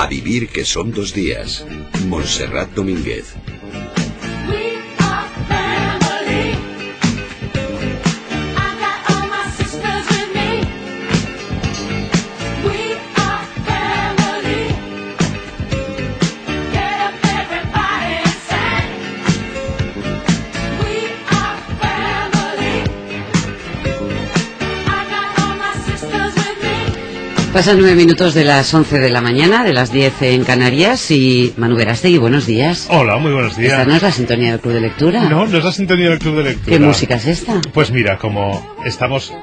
A 0.00 0.06
vivir 0.06 0.46
que 0.46 0.64
son 0.64 0.92
dos 0.92 1.12
días. 1.12 1.66
Montserrat 2.06 2.70
Domínguez. 2.70 3.34
Pasan 27.58 27.80
nueve 27.80 27.96
minutos 27.96 28.34
de 28.34 28.44
las 28.44 28.72
once 28.72 29.00
de 29.00 29.10
la 29.10 29.20
mañana, 29.20 29.64
de 29.64 29.72
las 29.72 29.90
diez 29.90 30.22
en 30.22 30.44
Canarias 30.44 31.10
y 31.10 31.54
Manu 31.56 31.74
Verástegui, 31.74 32.16
buenos 32.16 32.46
días. 32.46 32.86
Hola, 32.88 33.16
muy 33.16 33.32
buenos 33.32 33.56
días. 33.56 33.72
¿Esta 33.72 33.84
no 33.84 33.96
es 33.96 34.02
la 34.02 34.12
sintonía 34.12 34.52
del 34.52 34.60
Club 34.60 34.74
de 34.74 34.80
Lectura? 34.80 35.24
No, 35.24 35.44
no 35.44 35.58
es 35.58 35.64
la 35.64 35.72
sintonía 35.72 36.10
del 36.10 36.20
Club 36.20 36.36
de 36.36 36.44
Lectura. 36.44 36.76
¿Qué 36.76 36.78
música 36.78 37.16
es 37.16 37.26
esta? 37.26 37.60
Pues 37.74 37.90
mira, 37.90 38.16
como 38.16 38.64
estamos 38.84 39.34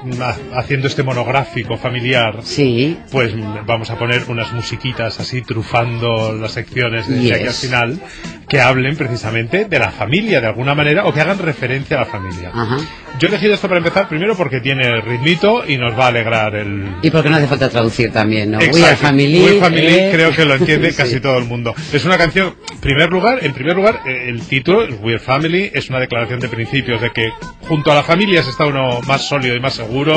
haciendo 0.54 0.86
este 0.86 1.02
monográfico 1.02 1.76
familiar, 1.76 2.40
sí. 2.42 2.96
pues 3.12 3.34
vamos 3.66 3.90
a 3.90 3.98
poner 3.98 4.24
unas 4.28 4.50
musiquitas 4.54 5.20
así 5.20 5.42
trufando 5.42 6.32
las 6.32 6.52
secciones 6.52 7.06
de 7.08 7.34
aquí 7.34 7.46
al 7.46 7.52
final 7.52 8.00
que 8.48 8.60
hablen 8.60 8.96
precisamente 8.96 9.64
de 9.64 9.78
la 9.78 9.90
familia 9.90 10.40
de 10.40 10.46
alguna 10.46 10.74
manera 10.74 11.04
o 11.06 11.12
que 11.12 11.20
hagan 11.20 11.38
referencia 11.38 11.96
a 11.96 12.00
la 12.00 12.06
familia. 12.06 12.50
Ajá. 12.54 12.76
Yo 13.18 13.26
he 13.28 13.30
elegido 13.30 13.54
esto 13.54 13.66
para 13.66 13.78
empezar 13.78 14.08
primero 14.08 14.36
porque 14.36 14.60
tiene 14.60 15.00
ritmito 15.00 15.64
y 15.66 15.78
nos 15.78 15.98
va 15.98 16.04
a 16.04 16.08
alegrar 16.08 16.54
el... 16.54 16.84
Y 17.02 17.10
porque 17.10 17.30
no 17.30 17.36
hace 17.36 17.46
falta 17.46 17.68
traducir 17.68 18.12
también, 18.12 18.50
¿no? 18.52 18.58
Exacto. 18.60 18.76
We 18.78 18.86
are 18.86 18.96
family. 18.96 19.40
We 19.44 19.60
family 19.60 19.86
eh. 19.86 20.10
creo 20.12 20.32
que 20.32 20.44
lo 20.44 20.54
entiende 20.56 20.90
Sí. 20.90 20.96
casi 20.96 21.20
todo 21.20 21.38
el 21.38 21.44
mundo. 21.44 21.74
Es 21.92 22.04
una 22.04 22.18
canción, 22.18 22.54
primer 22.80 23.10
lugar, 23.10 23.38
en 23.42 23.52
primer 23.52 23.74
lugar, 23.74 24.00
eh, 24.06 24.26
el 24.28 24.42
título, 24.42 24.86
We 25.00 25.14
are 25.14 25.18
family, 25.18 25.70
es 25.74 25.88
una 25.88 25.98
declaración 25.98 26.38
de 26.40 26.48
principios 26.48 27.00
de 27.00 27.10
que 27.10 27.30
junto 27.62 27.90
a 27.90 27.94
la 27.94 28.02
familia 28.02 28.42
se 28.42 28.50
está 28.50 28.66
uno 28.66 29.00
más 29.02 29.26
sólido 29.26 29.56
y 29.56 29.60
más 29.60 29.74
seguro. 29.74 30.14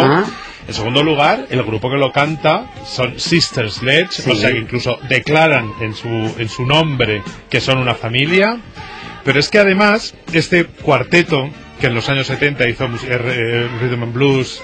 En 0.69 0.75
segundo 0.75 1.01
lugar, 1.01 1.47
el 1.49 1.63
grupo 1.63 1.89
que 1.89 1.97
lo 1.97 2.11
canta 2.11 2.67
son 2.85 3.19
Sister 3.19 3.71
Sledge, 3.71 4.11
Sí. 4.21 4.29
o 4.29 4.35
sea 4.35 4.51
que 4.51 4.59
incluso 4.59 4.99
declaran 5.09 5.71
en 5.81 5.95
su, 5.95 6.07
en 6.07 6.47
su 6.47 6.63
nombre 6.63 7.23
que 7.49 7.59
son 7.59 7.79
una 7.79 7.95
familia. 7.95 8.59
Pero 9.25 9.39
es 9.39 9.49
que 9.49 9.57
además, 9.57 10.13
este 10.31 10.65
cuarteto 10.65 11.49
que 11.81 11.87
en 11.87 11.95
los 11.95 12.07
años 12.07 12.27
70 12.27 12.69
hizo 12.69 12.85
eh, 12.85 12.89
eh, 13.07 13.67
Rhythm 13.81 14.03
and 14.03 14.13
Blues, 14.13 14.61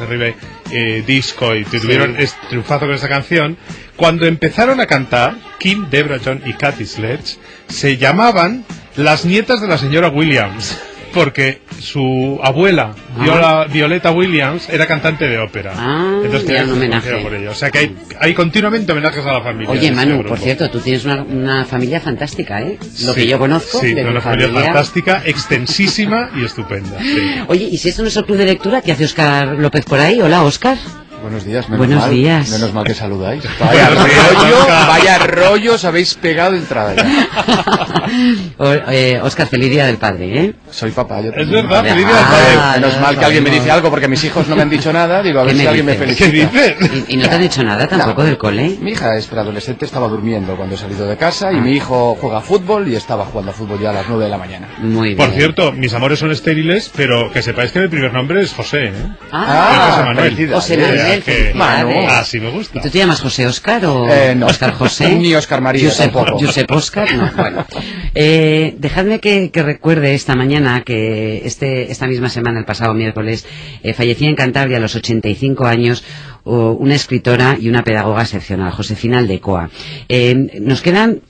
eh, 0.70 1.03
disco 1.08 1.56
y 1.56 1.66
tuvieron 1.66 2.16
este 2.19 2.38
triunfazo 2.50 2.86
con 2.86 2.94
esa 2.94 3.09
canción, 3.09 3.58
cuando 3.95 4.28
empezaron 4.28 4.80
a 4.81 4.86
cantar, 4.86 5.34
Kim, 5.58 5.90
Debra 5.90 6.19
John 6.23 6.40
y 6.45 6.53
Kathy 6.53 6.86
Sledge 6.86 7.38
se 7.67 7.97
llamaban 7.97 8.64
las 8.95 9.25
nietas 9.25 9.59
de 9.59 9.67
la 9.67 9.80
señora 9.80 10.09
Williams, 10.09 10.78
porque 11.16 11.61
su 11.80 12.39
abuela, 12.44 12.94
Viola- 13.19 13.66
Violeta 13.71 14.11
Williams, 14.11 14.69
era 14.69 14.85
cantante 14.85 15.27
de 15.27 15.39
ópera. 15.39 15.72
Ah, 15.75 16.19
Entonces 16.23 16.44
querían 16.44 16.66
un 16.66 16.73
que 16.73 16.77
homenaje. 16.85 17.11
por 17.23 17.33
ello. 17.33 17.49
O 17.52 17.55
sea 17.55 17.72
que 17.72 17.77
hay, 17.80 17.95
hay 18.19 18.33
continuamente 18.35 18.91
homenajes 18.91 19.25
a 19.25 19.31
la 19.33 19.41
familia. 19.41 19.69
Oye, 19.72 19.88
este 19.88 19.95
Manu, 19.95 20.23
por 20.23 20.38
cierto, 20.38 20.69
tú 20.69 20.80
tienes 20.80 21.05
una, 21.05 21.23
una 21.23 21.66
familia 21.66 21.99
fantástica, 22.02 22.61
¿eh? 22.61 22.77
Lo 23.05 23.13
Sí, 23.13 23.22
que 23.22 23.27
yo 23.27 23.39
conozco 23.39 23.80
Sí, 23.80 23.94
de 23.94 24.03
una 24.05 24.22
familia 24.22 24.47
familia. 24.49 24.66
fantástica, 24.73 25.23
extensísima 25.25 26.30
y 26.35 26.44
estupenda. 26.45 26.99
sí. 26.99 27.17
Oye, 27.47 27.69
¿y 27.72 27.77
si 27.77 27.89
esto 27.89 28.02
no 28.02 28.09
es 28.09 28.17
el 28.17 28.25
club 28.25 28.38
de 28.38 28.45
lectura? 28.45 28.81
¿Qué 28.81 28.91
hace 28.91 29.05
Oscar 29.05 29.47
López 29.57 29.85
por 29.85 30.00
ahí? 30.00 30.22
Hola, 30.22 30.44
Oscar. 30.44 30.77
Buenos 31.26 31.44
días, 31.44 31.68
menos 31.70 31.88
Buenos 31.88 32.04
mal, 32.04 32.12
días. 32.12 32.50
Menos 32.52 32.72
mal 32.72 32.84
que 32.84 32.94
saludáis. 32.94 33.44
Vaya 33.59 33.90
rollo, 33.90 34.59
Oscar. 34.59 34.88
vaya 34.88 35.18
rollo 35.18 35.73
os 35.73 35.84
habéis 35.84 36.14
pegado 36.14 36.52
de 36.52 36.59
entrada 36.59 36.94
ya. 36.95 37.06
O- 38.58 38.72
eh, 38.92 39.20
Oscar, 39.23 39.48
feliz 39.48 39.72
día 39.72 39.88
del 39.88 39.97
padre, 39.97 40.40
¿eh? 40.40 40.53
Soy 40.69 40.91
papá, 40.91 41.22
yo 41.22 41.31
Es 41.35 41.50
verdad, 41.50 41.84
feliz 41.84 42.06
día 42.06 42.16
del 42.16 42.16
Ah, 42.16 42.30
padre. 42.30 42.80
Menos 42.80 42.94
no, 42.96 43.02
mal 43.02 43.14
no, 43.16 43.19
que 43.19 43.25
alguien 43.25 43.44
me 43.44 43.50
dice 43.50 43.72
algo 43.72 43.90
porque 43.90 44.08
mis 44.08 44.24
hijos 44.24 44.47
no 44.47 44.56
me 44.56 44.62
han 44.62 44.69
dicho 44.69 44.94
nada. 44.94 45.24
Digo, 45.24 45.40
a 45.40 45.44
¿Qué 45.47 45.53
ver 45.53 45.62
si 45.62 45.68
alguien 45.68 45.85
me 45.88 45.96
felicita. 45.96 46.25
¿Qué 46.30 46.31
dices? 46.31 47.06
Y, 47.09 47.14
y 47.16 47.18
no 47.18 47.28
te 47.28 47.35
han 47.35 47.41
dicho 47.41 47.64
nada 47.64 47.88
tampoco 47.88 48.22
No. 48.22 48.28
del 48.28 48.38
cole. 48.38 48.78
Mi 48.80 48.91
hija 48.91 49.18
es 49.18 49.25
preadolescente, 49.25 49.85
estaba 49.85 50.08
durmiendo 50.08 50.56
cuando 50.56 50.75
he 50.75 50.78
salido 50.78 51.08
de 51.08 51.18
casa 51.18 51.52
y 51.52 51.56
mi 51.59 51.72
hijo 51.72 52.16
juega 52.22 52.41
fútbol 52.41 52.88
y 52.88 52.96
estaba 52.96 53.25
jugando 53.25 53.52
a 53.52 53.53
fútbol 53.56 53.80
ya 53.80 53.90
a 53.90 53.94
las 53.94 54.06
9 54.08 54.25
de 54.25 54.30
la 54.30 54.38
mañana. 54.38 54.68
Muy 54.78 55.16
bien. 55.16 55.18
Por 55.18 55.31
cierto, 55.35 55.72
mis 55.72 55.91
amores 55.96 56.19
son 56.19 56.31
estériles, 56.31 56.91
pero 56.96 57.31
que 57.31 57.41
sepáis 57.41 57.72
que 57.72 57.80
mi 57.80 57.88
primer 57.88 58.14
nombre 58.14 58.41
es 58.44 58.53
José. 58.53 58.85
¿eh? 58.90 58.94
Ah, 59.31 59.88
José 59.90 60.03
Manuel. 60.06 60.25
felicidades. 60.35 60.56
José 60.64 60.75
O 60.75 61.15
sea, 61.24 61.53
Manuel, 61.56 61.86
que- 61.88 61.94
felicidades. 61.94 62.22
Así 62.22 62.40
me 62.40 62.50
gusta. 62.52 62.80
¿Y 62.80 62.81
tú 62.81 62.90
te 62.90 62.98
llamas 62.98 63.22
José 63.22 63.48
Oscar 63.48 63.86
o 63.86 64.08
Eh, 64.09 64.36
no. 64.36 64.48
Oscar 64.48 64.74
José? 64.78 65.16
Ni 65.16 65.34
Oscar 65.36 65.62
María 65.62 65.90
Josep, 65.90 66.12
tampoco. 66.14 66.40
Josep 66.40 66.72
Oscar, 66.72 67.14
no. 67.16 67.31
Bueno, 67.36 67.66
Eh, 68.14 68.76
dejadme 68.78 69.20
que, 69.20 69.52
que 69.52 69.64
recuerde 69.64 70.14
esta 70.14 70.36
mañana 70.36 70.84
que 70.86 71.42
este, 71.46 71.92
esta 71.92 72.08
misma 72.08 72.30
semana, 72.30 72.59
el 72.59 72.66
pasado 72.66 72.94
miércoles, 72.94 73.46
eh, 73.84 73.94
fallecía 73.94 74.30
en 74.30 74.36
Cantabria 74.36 74.78
a 74.78 74.80
los 74.80 74.96
85 74.96 75.66
años 75.66 76.03
una 76.45 76.95
escritora 76.95 77.57
y 77.59 77.69
una 77.69 77.83
pedagoga 77.83 78.22
excepcional, 78.22 78.72
Josefina 78.72 79.19
Aldecoa. 79.19 79.69
Eh, 80.07 80.35
nos 80.61 80.81
quedan 80.81 81.22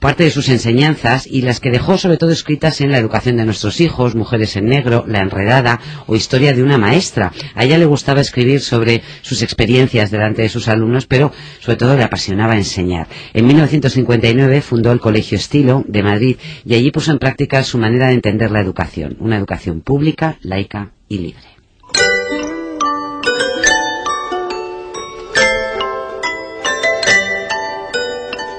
parte 0.00 0.24
de 0.24 0.30
sus 0.30 0.48
enseñanzas 0.48 1.26
y 1.26 1.42
las 1.42 1.60
que 1.60 1.70
dejó 1.70 1.98
sobre 1.98 2.16
todo 2.16 2.30
escritas 2.30 2.80
en 2.80 2.90
la 2.90 2.98
educación 2.98 3.36
de 3.36 3.44
nuestros 3.44 3.80
hijos, 3.80 4.14
Mujeres 4.14 4.56
en 4.56 4.66
Negro, 4.66 5.04
La 5.06 5.20
Enredada 5.20 5.80
o 6.06 6.16
Historia 6.16 6.52
de 6.52 6.62
una 6.62 6.78
maestra. 6.78 7.32
A 7.54 7.64
ella 7.64 7.78
le 7.78 7.86
gustaba 7.86 8.20
escribir 8.20 8.60
sobre 8.60 9.02
sus 9.22 9.42
experiencias 9.42 10.10
delante 10.10 10.42
de 10.42 10.48
sus 10.48 10.68
alumnos, 10.68 11.06
pero 11.06 11.32
sobre 11.60 11.76
todo 11.76 11.96
le 11.96 12.04
apasionaba 12.04 12.56
enseñar. 12.56 13.08
En 13.34 13.46
1959 13.46 14.60
fundó 14.62 14.92
el 14.92 15.00
Colegio 15.00 15.36
Estilo 15.36 15.84
de 15.86 16.02
Madrid 16.02 16.36
y 16.64 16.74
allí 16.74 16.90
puso 16.90 17.12
en 17.12 17.18
práctica 17.18 17.62
su 17.62 17.78
manera 17.78 18.08
de 18.08 18.14
entender 18.14 18.50
la 18.50 18.60
educación, 18.60 19.16
una 19.20 19.36
educación 19.36 19.80
pública, 19.80 20.38
laica 20.42 20.92
y 21.08 21.18
libre. 21.18 21.55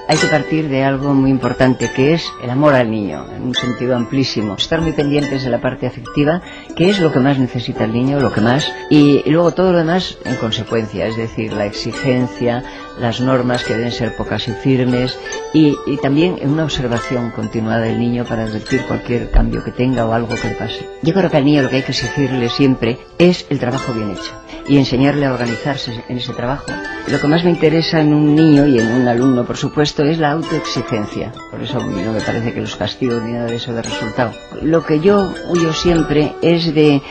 Hay 0.07 0.17
que 0.17 0.27
partir 0.27 0.69
de 0.69 0.83
algo 0.83 1.13
muy 1.13 1.29
importante, 1.29 1.91
que 1.93 2.13
es 2.13 2.25
el 2.41 2.49
amor 2.49 2.73
al 2.73 2.89
niño, 2.89 3.25
en 3.35 3.43
un 3.43 3.55
sentido 3.55 3.95
amplísimo. 3.95 4.55
Estar 4.55 4.81
muy 4.81 4.93
pendientes 4.93 5.43
de 5.43 5.49
la 5.49 5.59
parte 5.59 5.85
afectiva, 5.85 6.41
que 6.75 6.89
es 6.89 6.99
lo 6.99 7.11
que 7.11 7.19
más 7.19 7.37
necesita 7.37 7.83
el 7.83 7.93
niño, 7.93 8.19
lo 8.19 8.31
que 8.31 8.41
más, 8.41 8.71
y, 8.89 9.29
luego 9.29 9.51
todo 9.51 9.73
lo 9.73 9.79
demás 9.79 10.17
en 10.23 10.35
consecuencia, 10.37 11.07
es 11.07 11.17
decir, 11.17 11.53
la 11.53 11.65
exigencia, 11.65 12.63
las 12.99 13.21
normas 13.21 13.63
que 13.63 13.75
deben 13.75 13.91
ser 13.91 14.15
pocas 14.15 14.47
y 14.47 14.51
firmes, 14.51 15.17
y, 15.53 15.75
y 15.85 15.97
también 15.97 16.37
una 16.43 16.63
observación 16.63 17.31
continuada 17.31 17.81
del 17.81 17.99
niño 17.99 18.25
para 18.25 18.43
advertir 18.43 18.81
cualquier 18.87 19.29
cambio 19.31 19.63
que 19.63 19.71
tenga 19.71 20.05
o 20.05 20.13
algo 20.13 20.35
que 20.35 20.49
le 20.49 20.55
pase. 20.55 20.87
Yo 21.01 21.13
creo 21.13 21.29
que 21.29 21.37
al 21.37 21.45
niño 21.45 21.63
lo 21.63 21.69
que 21.69 21.77
hay 21.77 21.83
que 21.83 21.91
exigirle 21.91 22.49
siempre 22.49 22.97
es 23.17 23.45
el 23.49 23.59
trabajo 23.59 23.93
bien 23.93 24.11
hecho 24.11 24.33
y 24.67 24.77
enseñarle 24.77 25.25
a 25.25 25.33
organizarse 25.33 26.03
en 26.07 26.17
ese 26.17 26.33
trabajo. 26.33 26.65
Lo 27.07 27.19
que 27.19 27.27
más 27.27 27.43
me 27.43 27.51
interesa 27.51 28.01
en 28.01 28.13
un 28.13 28.35
niño 28.35 28.67
y 28.67 28.79
en 28.79 28.87
un 28.87 29.07
alumno, 29.07 29.45
por 29.45 29.55
supuesto, 29.55 30.03
es 30.03 30.17
la 30.17 30.31
autoexigencia. 30.31 31.31
Por 31.49 31.61
eso 31.61 31.79
a 31.79 31.83
mí 31.83 32.01
no 32.03 32.11
me 32.11 32.19
parece 32.19 32.53
que 32.53 32.59
los 32.59 32.75
castigos 32.75 33.23
ni 33.23 33.31
nada 33.31 33.45
de 33.45 33.55
eso 33.55 33.73
de 33.73 33.81
resultado. 33.81 34.33
Lo 34.61 34.85
que 34.85 34.99
yo 34.99 35.33
huyo 35.49 35.71
siempre 35.71 36.33
es 36.41 36.73
de, 36.73 37.01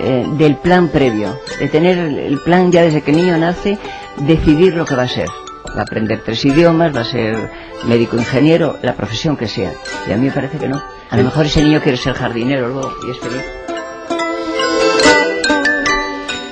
eh, 0.00 0.26
del 0.36 0.56
plan 0.56 0.88
previo, 0.88 1.38
de 1.58 1.68
tener 1.68 1.96
el 1.96 2.38
plan 2.40 2.70
ya 2.70 2.82
desde 2.82 3.00
que 3.00 3.12
el 3.12 3.16
niño 3.16 3.38
nace, 3.38 3.78
decidir 4.18 4.74
lo 4.74 4.84
que 4.84 4.94
va 4.94 5.04
a 5.04 5.08
ser. 5.08 5.28
Va 5.76 5.80
a 5.80 5.82
aprender 5.82 6.22
tres 6.24 6.44
idiomas, 6.44 6.94
va 6.94 7.00
a 7.00 7.04
ser 7.04 7.50
médico, 7.86 8.16
ingeniero, 8.16 8.78
la 8.82 8.94
profesión 8.94 9.36
que 9.36 9.48
sea. 9.48 9.72
Y 10.06 10.12
a 10.12 10.16
mí 10.16 10.26
me 10.26 10.32
parece 10.32 10.58
que 10.58 10.68
no. 10.68 10.80
A 11.10 11.16
lo 11.16 11.24
mejor 11.24 11.46
ese 11.46 11.62
niño 11.62 11.80
quiere 11.80 11.98
ser 11.98 12.14
jardinero 12.14 12.68
luego 12.68 12.92
y 13.06 13.10
es 13.10 13.18
feliz. 13.18 13.65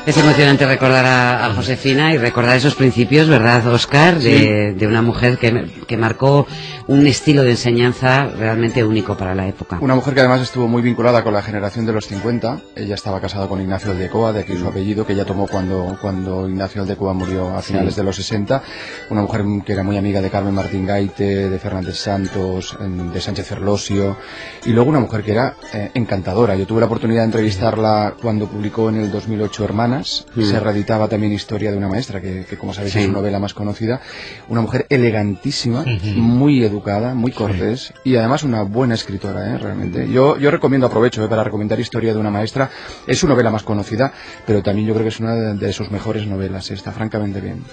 Es 0.06 0.18
emocionante 0.18 0.66
recordar 0.66 1.06
a, 1.06 1.46
a 1.46 1.54
Josefina 1.54 2.12
y 2.12 2.18
recordar 2.18 2.56
esos 2.58 2.74
principios, 2.74 3.26
¿verdad, 3.26 3.66
Oscar? 3.68 4.18
De, 4.18 4.74
de 4.74 4.86
una 4.86 5.00
mujer 5.00 5.38
que, 5.38 5.70
que 5.86 5.96
marcó 5.96 6.46
un 6.88 7.06
estilo 7.06 7.42
de 7.42 7.52
enseñanza 7.52 8.24
realmente 8.26 8.84
único 8.84 9.16
para 9.16 9.34
la 9.34 9.46
época. 9.48 9.78
Una 9.80 9.94
mujer 9.94 10.12
que 10.12 10.20
además 10.20 10.42
estuvo 10.42 10.68
muy 10.68 10.82
vinculada 10.82 11.24
con 11.24 11.32
la 11.32 11.40
generación 11.40 11.86
de 11.86 11.94
los 11.94 12.06
50. 12.06 12.60
Ella 12.76 12.94
estaba 12.96 13.18
casada 13.18 13.48
con 13.48 13.62
Ignacio 13.62 13.92
Aldecoa, 13.92 14.34
de 14.34 14.40
aquí 14.40 14.54
su 14.58 14.66
apellido, 14.68 15.06
que 15.06 15.14
ella 15.14 15.24
tomó 15.24 15.46
cuando, 15.46 15.96
cuando 16.02 16.46
Ignacio 16.50 16.82
Aldecoa 16.82 17.14
murió 17.14 17.56
a 17.56 17.62
finales 17.62 17.94
Sí. 17.94 18.00
de 18.00 18.04
los 18.04 18.16
60. 18.16 18.62
Una 19.08 19.22
mujer 19.22 19.42
que 19.64 19.72
era 19.72 19.82
muy 19.82 19.96
amiga 19.96 20.20
de 20.20 20.28
Carmen 20.28 20.52
Martín 20.54 20.84
Gaite, 20.84 21.48
de 21.48 21.58
Fernández 21.58 21.96
Santos, 21.96 22.76
de 22.78 23.20
Sánchez 23.22 23.46
Ferlosio. 23.46 24.18
Y 24.66 24.70
luego 24.72 24.90
una 24.90 25.00
mujer 25.00 25.22
que 25.22 25.32
era 25.32 25.54
eh, 25.72 25.90
encantadora. 25.94 26.54
Yo 26.56 26.66
tuve 26.66 26.80
la 26.80 26.86
oportunidad 26.86 27.22
de 27.22 27.26
entrevistarla 27.26 28.12
cuando 28.20 28.46
publicó 28.48 28.90
en 28.90 28.96
el 28.96 29.10
2008 29.10 29.64
Hermanas 29.64 29.93
Hermanas, 29.94 30.26
Mm. 30.34 30.42
se 30.42 30.60
reeditaba 30.60 31.08
también 31.08 31.32
Historia 31.32 31.70
de 31.70 31.76
una 31.76 31.88
maestra, 31.88 32.20
que, 32.20 32.44
que, 32.48 32.56
como 32.56 32.72
sabéis 32.74 32.92
Sí. 32.94 33.00
es 33.00 33.06
su 33.06 33.12
novela 33.12 33.38
más 33.38 33.54
conocida. 33.54 34.00
Una 34.48 34.60
mujer 34.60 34.86
elegantísima, 34.88 35.84
muy 36.16 36.62
educada, 36.64 37.14
muy 37.14 37.32
cortés 37.32 37.92
y 38.04 38.16
además 38.16 38.42
una 38.44 38.62
buena 38.62 38.94
escritora, 38.94 39.54
¿eh? 39.54 39.58
realmente. 39.58 40.08
Yo, 40.10 40.38
yo 40.38 40.50
recomiendo, 40.50 40.86
aprovecho 40.86 41.24
¿eh? 41.24 41.28
para 41.28 41.44
recomendar 41.44 41.78
Historia 41.80 42.12
de 42.12 42.18
una 42.20 42.30
maestra. 42.30 42.70
Es 43.06 43.18
su 43.18 43.28
novela 43.28 43.50
más 43.50 43.62
conocida, 43.62 44.12
pero 44.46 44.62
también 44.62 44.86
yo 44.88 44.94
creo 44.94 45.04
que 45.04 45.08
es 45.10 45.20
una 45.20 45.34
de, 45.34 45.54
de 45.54 45.72
sus 45.72 45.90
mejores 45.90 46.26
novelas. 46.26 46.70
Está 46.70 46.92
francamente 46.92 47.40
bien. 47.40 47.64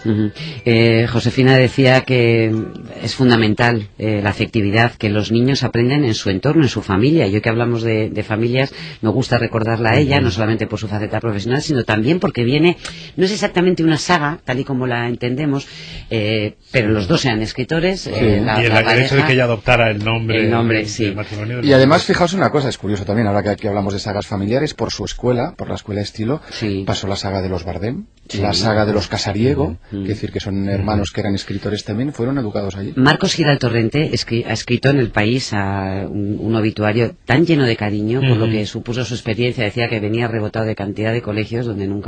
Eh, 0.66 1.08
Josefina 1.12 1.56
decía 1.58 2.02
que 2.02 2.54
es 3.02 3.16
fundamental 3.16 3.88
eh, 3.98 4.22
la 4.24 4.30
afectividad, 4.30 4.94
que 4.94 5.10
los 5.10 5.32
niños 5.32 5.64
aprenden 5.64 6.04
en 6.06 6.14
su 6.14 6.30
entorno, 6.30 6.64
en 6.64 6.70
su 6.70 6.82
familia. 6.82 7.28
Yo 7.28 7.42
que 7.42 7.50
hablamos 7.50 7.84
de, 7.84 8.10
de 8.10 8.24
familias, 8.24 8.74
me 9.02 9.10
gusta 9.10 9.38
recordarla 9.38 9.92
a 9.92 9.98
ella, 10.00 10.20
no 10.20 10.32
solamente 10.32 10.68
por 10.68 10.80
su 10.80 10.88
faceta 10.88 11.20
profesional, 11.20 11.62
sino 11.62 11.84
también 11.84 12.11
porque 12.20 12.44
viene, 12.44 12.78
no 13.16 13.26
es 13.26 13.32
exactamente 13.32 13.84
una 13.84 13.98
saga, 13.98 14.40
tal 14.44 14.60
y 14.60 14.64
como 14.64 14.88
la 14.88 15.08
entendemos, 15.08 15.68
eh, 16.10 16.56
pero 16.72 16.90
los 16.90 17.08
dos 17.08 17.22
sean 17.22 17.42
escritores. 17.42 18.08
eh, 18.08 18.42
la- 18.44 18.62
y 18.62 18.66
el, 18.66 18.74
la 18.74 18.80
el 18.96 19.04
hecho 19.04 19.16
de 19.16 19.24
que 19.26 19.34
ella 19.34 19.46
adoptara 19.46 19.90
el 19.92 20.04
nombre, 20.04 20.44
El 20.46 20.52
nombre, 20.52 20.80
del 20.80 20.88
sí. 20.88 21.12
matrimonio 21.16 21.62
Y 21.64 21.74
además, 21.74 22.04
fijaos 22.04 22.34
una 22.34 22.50
cosa, 22.50 22.70
es 22.70 22.78
curioso 22.78 23.06
también, 23.06 23.28
ahora 23.28 23.44
que 23.44 23.50
aquí 23.50 23.68
hablamos 23.68 23.94
de 23.94 24.00
sagas 24.00 24.28
familiares, 24.28 24.74
por 24.74 24.92
su 24.92 25.06
escuela, 25.06 25.54
por 25.56 25.70
la 25.70 25.76
escuela 25.76 26.02
estilo, 26.02 26.42
Sí. 26.50 26.84
pasó 26.86 27.08
la 27.08 27.16
saga 27.16 27.42
de 27.42 27.50
los 27.50 27.64
Bardem, 27.64 28.06
Sí. 28.28 28.40
la 28.40 28.54
saga 28.54 28.86
de 28.86 28.94
los 28.94 29.08
Casariego, 29.08 29.78
es 29.92 30.08
decir, 30.08 30.32
que 30.32 30.40
son 30.40 30.70
hermanos 30.70 31.12
que 31.12 31.20
eran 31.22 31.36
escritores 31.36 31.84
también, 31.84 32.14
fueron 32.14 32.38
educados 32.38 32.76
allí. 32.78 32.94
Marcos 32.96 33.34
Giral 33.34 33.60
Torrente 33.60 34.10
escri- 34.12 34.46
ha 34.48 34.54
escrito 34.54 34.90
en 34.90 35.00
el 35.00 35.10
país 35.12 35.52
a 35.54 36.06
un, 36.10 36.38
un 36.40 36.56
obituario 36.56 37.14
tan 37.26 37.46
lleno 37.46 37.66
de 37.66 37.76
cariño 37.76 38.22
por 38.22 38.38
lo 38.38 38.50
que 38.50 38.66
supuso 38.66 39.04
su 39.06 39.14
experiencia. 39.16 39.64
Decía 39.66 39.90
que 39.90 40.00
venía 40.00 40.28
rebotado 40.28 40.66
de 40.66 40.76
cantidad 40.76 41.12
de 41.12 41.22
colegios 41.22 41.66
donde 41.66 41.88
nunca 41.88 42.01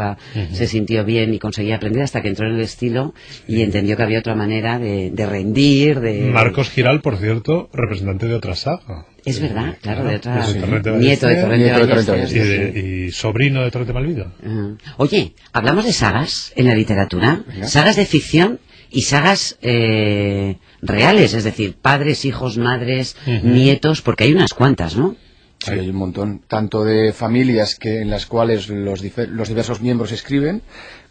se 0.51 0.67
sintió 0.67 1.05
bien 1.05 1.33
y 1.33 1.39
conseguía 1.39 1.75
aprender 1.75 2.03
hasta 2.03 2.21
que 2.21 2.29
entró 2.29 2.47
en 2.47 2.55
el 2.55 2.61
estilo 2.61 3.13
y 3.47 3.61
entendió 3.61 3.95
que 3.97 4.03
había 4.03 4.19
otra 4.19 4.35
manera 4.35 4.79
de, 4.79 5.11
de 5.11 5.25
rendir, 5.25 5.99
de... 5.99 6.21
Marcos 6.31 6.69
Giral, 6.69 7.01
por 7.01 7.17
cierto, 7.17 7.69
representante 7.73 8.27
de 8.27 8.33
otra 8.35 8.55
saga. 8.55 9.05
Es 9.25 9.39
verdad, 9.39 9.77
claro, 9.81 10.03
de 10.03 10.15
otra... 10.17 10.45
Nieto 10.47 10.53
de 10.57 10.61
Torrente 10.61 10.91
Nieto 10.99 11.27
de 11.27 11.87
Torrente 11.87 12.11
Ballester, 12.11 12.23
y, 12.23 12.27
sí. 12.27 12.39
de- 12.39 13.05
y 13.07 13.11
sobrino 13.11 13.63
de 13.63 13.71
Torrente 13.71 13.93
Malvido. 13.93 14.31
Ah. 14.45 14.71
Oye, 14.97 15.33
hablamos 15.53 15.85
de 15.85 15.93
sagas 15.93 16.51
en 16.55 16.65
la 16.65 16.75
literatura, 16.75 17.43
Venga. 17.47 17.67
sagas 17.67 17.95
de 17.95 18.05
ficción 18.05 18.59
y 18.91 19.03
sagas 19.03 19.57
eh, 19.61 20.57
reales, 20.81 21.33
es 21.33 21.43
decir, 21.45 21.75
padres, 21.81 22.25
hijos, 22.25 22.57
madres, 22.57 23.15
nietos, 23.43 24.01
porque 24.01 24.25
hay 24.25 24.33
unas 24.33 24.53
cuantas, 24.53 24.95
¿no? 24.97 25.15
Sí, 25.63 25.71
hay 25.79 25.89
un 25.89 25.95
montón, 25.95 26.41
tanto 26.47 26.83
de 26.83 27.13
familias 27.13 27.75
que 27.75 28.01
en 28.01 28.09
las 28.09 28.25
cuales 28.25 28.69
los, 28.69 29.03
difer- 29.03 29.27
los 29.29 29.47
diversos 29.47 29.81
miembros 29.81 30.11
escriben, 30.11 30.61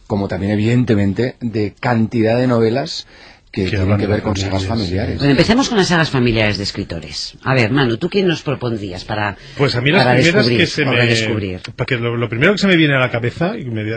como 0.07 0.27
también, 0.27 0.51
evidentemente, 0.53 1.35
de 1.41 1.73
cantidad 1.79 2.37
de 2.37 2.47
novelas 2.47 3.07
que, 3.51 3.65
Que 3.65 3.69
tienen 3.77 3.97
que 3.97 4.07
ver 4.07 4.21
con 4.23 4.33
familias, 4.35 4.63
sagas 4.63 4.65
familiares. 4.79 5.17
Bueno, 5.19 5.31
empecemos 5.31 5.69
con 5.69 5.77
las 5.77 5.87
sagas 5.87 6.09
familiares 6.09 6.57
de 6.57 6.63
escritores. 6.63 7.37
A 7.43 7.53
ver, 7.53 7.69
Manu, 7.71 7.97
¿tú 7.97 8.09
quién 8.09 8.27
nos 8.27 8.41
propondrías 8.41 9.05
para, 9.05 9.37
Pues 9.57 9.75
a 9.75 9.81
mí 9.81 9.91
las 9.91 10.03
para 10.05 10.15
primeras 10.15 10.45
descubrir 10.47 10.57
que 10.59 10.65
se 10.67 10.85
me... 10.85 10.95
redescubrir? 10.95 11.61
Porque 11.75 11.97
lo, 11.97 12.17
lo 12.17 12.29
primero 12.29 12.53
que 12.53 12.57
se 12.57 12.67
me 12.67 12.75
viene 12.75 12.95
a 12.95 12.99
la 12.99 13.11
cabeza 13.11 13.53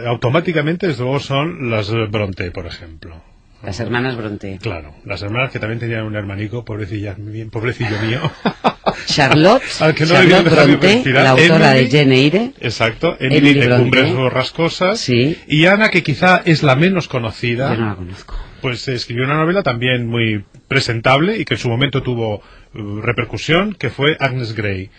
automáticamente, 0.06 0.86
desde 0.88 1.02
luego, 1.02 1.20
son 1.20 1.70
las 1.70 1.90
Bronte, 2.10 2.50
por 2.50 2.66
ejemplo. 2.66 3.22
Las 3.62 3.80
hermanas 3.80 4.14
Bronte. 4.16 4.58
Claro, 4.60 4.94
las 5.06 5.22
hermanas 5.22 5.50
que 5.50 5.58
también 5.58 5.80
tenían 5.80 6.04
un 6.04 6.14
hermanico, 6.16 6.64
pobrecilla, 6.64 7.14
mi- 7.16 7.46
pobrecillo 7.46 7.98
mío. 8.06 8.20
Charlotte, 9.06 9.62
no 9.80 9.92
Charlotte 9.92 10.50
Bronte, 10.50 11.02
la 11.12 11.30
autora 11.30 11.72
Emily. 11.76 11.88
de 11.88 11.98
Jane 11.98 12.16
Eyre. 12.16 12.50
Exacto, 12.60 13.16
Emily 13.20 13.50
Emily 13.50 13.60
de. 13.66 13.76
Cumbres 13.76 14.14
Borrascosas. 14.14 15.00
Sí. 15.00 15.36
Y 15.46 15.66
Ana, 15.66 15.90
que 15.90 16.02
quizá 16.02 16.42
es 16.44 16.62
la 16.62 16.76
menos 16.76 17.08
conocida. 17.08 17.74
Yo 17.74 17.80
no 17.80 17.86
la 17.90 17.96
conozco. 17.96 18.34
pues 18.60 18.86
escribió 18.88 19.24
una 19.24 19.36
novela 19.36 19.62
también 19.62 20.06
muy 20.06 20.44
presentable 20.68 21.38
y 21.38 21.44
que 21.44 21.54
en 21.54 21.60
su 21.60 21.68
momento 21.68 22.02
tuvo 22.02 22.42
uh, 22.74 23.00
repercusión, 23.00 23.74
que 23.74 23.90
fue 23.90 24.16
Agnes 24.20 24.54
Grey. 24.54 24.90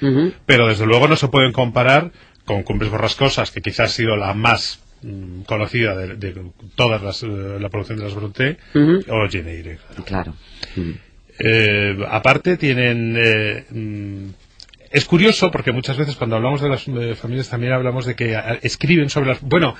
Pero 0.45 0.67
desde 0.67 0.85
luego 0.85 1.07
no 1.07 1.15
se 1.15 1.27
pueden 1.27 1.51
comparar 1.51 2.11
con 2.45 2.63
Cumbres 2.63 2.89
Borrascosas, 2.91 3.51
que 3.51 3.61
quizás 3.61 3.89
ha 3.89 3.93
sido 3.93 4.15
la 4.15 4.33
más 4.33 4.79
mm, 5.01 5.41
conocida 5.41 5.95
de, 5.95 6.15
de 6.15 6.41
todas 6.75 7.01
las, 7.03 7.23
eh, 7.23 7.27
la 7.59 7.67
producción 7.67 7.97
de 7.97 8.05
las 8.05 8.15
Bronte, 8.15 8.57
o 9.09 9.27
Jane 9.29 9.51
Eyre. 9.51 9.79
Claro. 10.05 10.33
Eh, 11.39 11.97
aparte 12.09 12.57
tienen... 12.57 13.15
eh, 13.17 13.65
mm, 13.69 14.29
es 14.89 15.05
curioso 15.05 15.51
porque 15.51 15.71
muchas 15.73 15.97
veces 15.97 16.15
cuando 16.15 16.37
hablamos 16.37 16.61
de 16.61 16.69
las 16.69 16.87
eh, 16.87 17.13
familias 17.15 17.49
también 17.49 17.73
hablamos 17.73 18.05
de 18.05 18.15
que 18.15 18.35
a- 18.35 18.57
escriben 18.61 19.09
sobre 19.09 19.27
las... 19.29 19.41
Bueno, 19.41 19.75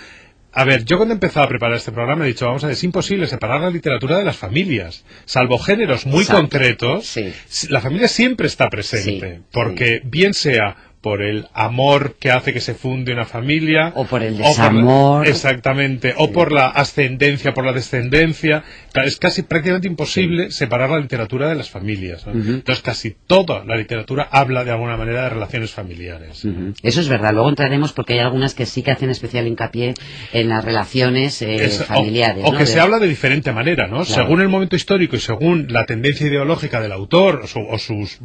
a 0.51 0.63
ver, 0.65 0.83
yo 0.86 0.98
cuando 0.98 1.13
he 1.13 1.15
empezado 1.15 1.45
a 1.45 1.50
preparar 1.50 1.77
este 1.77 1.92
programa 1.92 2.25
he 2.25 2.27
dicho, 2.30 2.45
vamos 2.45 2.63
a 2.63 2.68
ver, 2.68 2.74
es 2.74 2.83
imposible 2.83 3.27
separar 3.27 3.62
la 3.62 3.69
literatura 3.69 4.18
de 4.18 4.25
las 4.25 4.36
familias. 4.38 5.06
Salvo 5.25 5.59
géneros 5.59 6.06
muy 6.06 6.21
Exacto. 6.24 6.42
concretos, 6.42 7.06
Sí. 7.07 7.31
la 7.69 7.80
familia 7.80 8.07
siempre 8.07 8.48
está 8.48 8.69
presente. 8.69 9.36
Sí, 9.38 9.42
porque 9.51 10.01
bien 10.04 10.33
sea 10.33 10.75
por 11.07 11.21
el 11.21 11.48
amor 11.54 12.15
que 12.19 12.31
hace 12.31 12.51
que 12.51 12.59
se 12.59 12.74
funde 12.74 13.13
una 13.13 13.24
familia 13.24 13.94
O 13.95 14.04
por 14.06 14.21
el 14.24 14.38
desamor. 14.38 15.25
exactamente 15.25 16.13
o 16.18 16.33
por 16.33 16.51
la 16.51 16.68
ascendencia 16.68 17.54
por 17.54 17.63
la 17.65 17.71
descendencia 17.71 18.63
es 19.06 19.15
casi 19.15 19.44
prácticamente 19.44 19.88
imposible 19.88 20.51
separar 20.51 20.89
la 20.89 21.00
literatura 21.00 21.48
de 21.48 21.56
las 21.56 21.69
familias 21.69 22.25
entonces 22.27 22.81
casi 22.83 23.15
toda 23.25 23.63
la 23.63 23.77
literatura 23.77 24.27
habla 24.30 24.65
de 24.65 24.71
alguna 24.71 24.98
manera 24.98 25.24
de 25.24 25.30
relaciones 25.30 25.71
familiares. 25.71 26.44
Eso 26.83 27.00
es 27.01 27.07
verdad. 27.07 27.31
Luego 27.33 27.48
entraremos 27.50 27.94
porque 27.94 28.13
hay 28.13 28.19
algunas 28.19 28.54
que 28.54 28.65
sí 28.65 28.81
que 28.83 28.92
hacen 28.92 29.09
especial 29.09 29.48
hincapié 29.48 29.94
en 30.33 30.50
las 30.50 30.65
relaciones 30.65 31.42
eh, 31.42 31.56
Es- 31.56 31.81
o- 31.81 31.86
familiares. 31.86 32.44
o, 32.45 32.51
¿no? 32.51 32.57
que 32.57 32.65
De- 32.65 32.71
se 32.74 32.80
habla 32.81 33.00
de 33.00 33.07
diferente 33.07 33.51
manera 33.54 33.88
no 33.88 34.04
Claro. 34.04 34.24
según 34.24 34.42
el 34.42 34.50
momento 34.50 34.75
histórico 34.75 35.15
y 35.15 35.19
según 35.19 35.68
la 35.69 35.86
tendencia 35.86 36.27
ideológica 36.27 36.81
del 36.81 36.92
autor 36.92 37.42
o, 37.44 37.48
su- 37.48 37.65
o 37.65 37.77
sus 37.77 38.19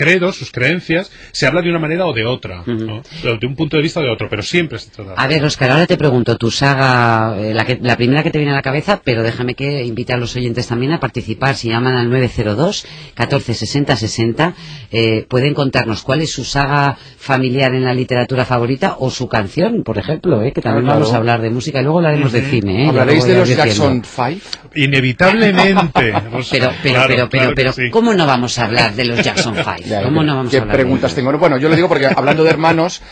credos, 0.00 0.36
sus 0.36 0.50
creencias, 0.50 1.10
se 1.32 1.46
habla 1.46 1.60
de 1.60 1.68
una 1.68 1.78
manera 1.78 2.06
o 2.06 2.14
de 2.14 2.24
otra, 2.24 2.62
¿no? 2.66 3.02
de 3.22 3.46
un 3.46 3.54
punto 3.54 3.76
de 3.76 3.82
vista 3.82 4.00
o 4.00 4.02
de 4.02 4.08
otro, 4.10 4.28
pero 4.30 4.42
siempre 4.42 4.78
se 4.78 4.88
trata. 4.90 5.12
A 5.14 5.26
ver, 5.26 5.44
Oscar, 5.44 5.70
ahora 5.70 5.86
te 5.86 5.98
pregunto, 5.98 6.36
tu 6.38 6.50
saga, 6.50 7.36
eh, 7.38 7.52
la, 7.52 7.66
que- 7.66 7.78
la 7.82 7.96
primera 7.96 8.22
que 8.22 8.30
te 8.30 8.38
viene 8.38 8.52
a 8.52 8.56
la 8.56 8.62
cabeza, 8.62 9.02
pero 9.04 9.22
déjame 9.22 9.54
que 9.54 9.84
invite 9.84 10.14
a 10.14 10.16
los 10.16 10.34
oyentes 10.36 10.66
también 10.68 10.92
a 10.92 11.00
participar. 11.00 11.54
Si 11.54 11.68
llaman 11.68 11.94
al 11.96 12.08
902 12.08 12.86
14 13.14 13.52
60 13.54 13.96
60, 13.96 14.54
eh, 14.90 15.26
pueden 15.28 15.52
contarnos 15.52 16.02
cuál 16.02 16.22
es 16.22 16.32
su 16.32 16.44
saga 16.44 16.96
familiar 17.18 17.74
en 17.74 17.84
la 17.84 17.92
literatura 17.92 18.46
favorita 18.46 18.96
o 18.98 19.10
su 19.10 19.28
canción, 19.28 19.82
por 19.84 19.98
ejemplo, 19.98 20.42
eh, 20.42 20.52
que 20.52 20.62
también 20.62 20.84
claro. 20.86 21.00
vamos 21.00 21.12
a 21.14 21.18
hablar 21.18 21.42
de 21.42 21.50
música 21.50 21.80
y 21.80 21.82
luego 21.82 21.98
hablaremos 21.98 22.32
de 22.32 22.40
cine. 22.42 22.84
Eh, 22.84 22.88
¿Hablaréis 22.88 23.24
de 23.24 23.34
los. 23.36 23.48
Jackson 23.50 24.02
5? 24.04 24.40
Inevitablemente. 24.76 25.90
Pero, 26.50 26.70
pero, 26.82 26.94
Claro, 26.94 27.08
pero, 27.08 27.28
pero, 27.28 27.52
pero, 27.54 27.72
sí. 27.72 27.90
¿cómo 27.90 28.14
no 28.14 28.26
vamos 28.26 28.58
a 28.58 28.64
hablar 28.64 28.94
de 28.94 29.04
los 29.04 29.20
Jackson 29.24 29.54
Five? 29.54 29.89
Ya, 29.90 30.02
¿Cómo 30.04 30.20
¿qué- 30.20 30.26
no 30.26 30.36
vamos 30.36 30.50
¿Qué 30.50 30.58
a 30.58 30.66
preguntas 30.66 31.14
tengo? 31.14 31.36
Bueno, 31.38 31.58
yo 31.58 31.68
lo 31.68 31.74
digo 31.76 31.88
porque 31.88 32.06
hablando 32.06 32.44
de 32.44 32.50
hermanos, 32.50 33.02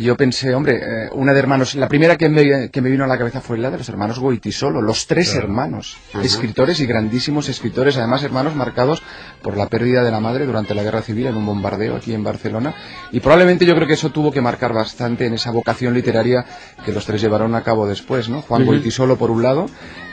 yo 0.00 0.16
pensé, 0.16 0.54
hombre, 0.54 0.76
eh, 0.76 1.08
una 1.12 1.32
de 1.32 1.38
hermanos, 1.38 1.74
la 1.76 1.88
primera 1.88 2.16
que 2.16 2.28
me, 2.28 2.70
que 2.70 2.80
me 2.80 2.90
vino 2.90 3.04
a 3.04 3.06
la 3.06 3.16
cabeza 3.16 3.40
fue 3.40 3.56
la 3.58 3.70
de 3.70 3.78
los 3.78 3.88
hermanos 3.88 4.18
Goitisolo, 4.18 4.82
los 4.82 5.06
tres 5.06 5.30
Claro. 5.30 5.44
hermanos, 5.46 5.96
Ajá. 6.12 6.22
escritores 6.24 6.80
y 6.80 6.86
grandísimos 6.86 7.48
escritores, 7.48 7.96
además 7.96 8.22
hermanos 8.22 8.54
marcados 8.54 9.02
por 9.42 9.56
la 9.56 9.68
pérdida 9.68 10.02
de 10.02 10.10
la 10.10 10.20
madre 10.20 10.46
durante 10.46 10.74
la 10.74 10.82
guerra 10.82 11.02
civil 11.02 11.26
en 11.26 11.36
un 11.36 11.46
bombardeo 11.46 11.96
aquí 11.96 12.12
en 12.14 12.24
Barcelona. 12.24 12.74
Y 13.12 13.20
probablemente 13.20 13.64
yo 13.66 13.74
creo 13.74 13.86
que 13.86 13.94
eso 13.94 14.10
tuvo 14.10 14.32
que 14.32 14.40
marcar 14.40 14.72
bastante 14.72 15.26
en 15.26 15.34
esa 15.34 15.50
vocación 15.52 15.94
literaria 15.94 16.44
que 16.84 16.92
los 16.92 17.06
tres 17.06 17.20
llevaron 17.20 17.54
a 17.54 17.62
cabo 17.62 17.86
después, 17.86 18.28
¿no? 18.28 18.42
Juan 18.42 18.62
Ujú. 18.62 18.72
Goitisolo 18.72 19.16
por 19.16 19.30
un 19.30 19.42
lado, 19.42 19.66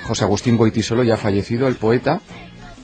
José 0.04 0.24
Agustín 0.25 0.58
Goitisolo 0.58 1.04
ya 1.04 1.18
fallecido, 1.18 1.68
el 1.68 1.75
poeta, 1.75 2.22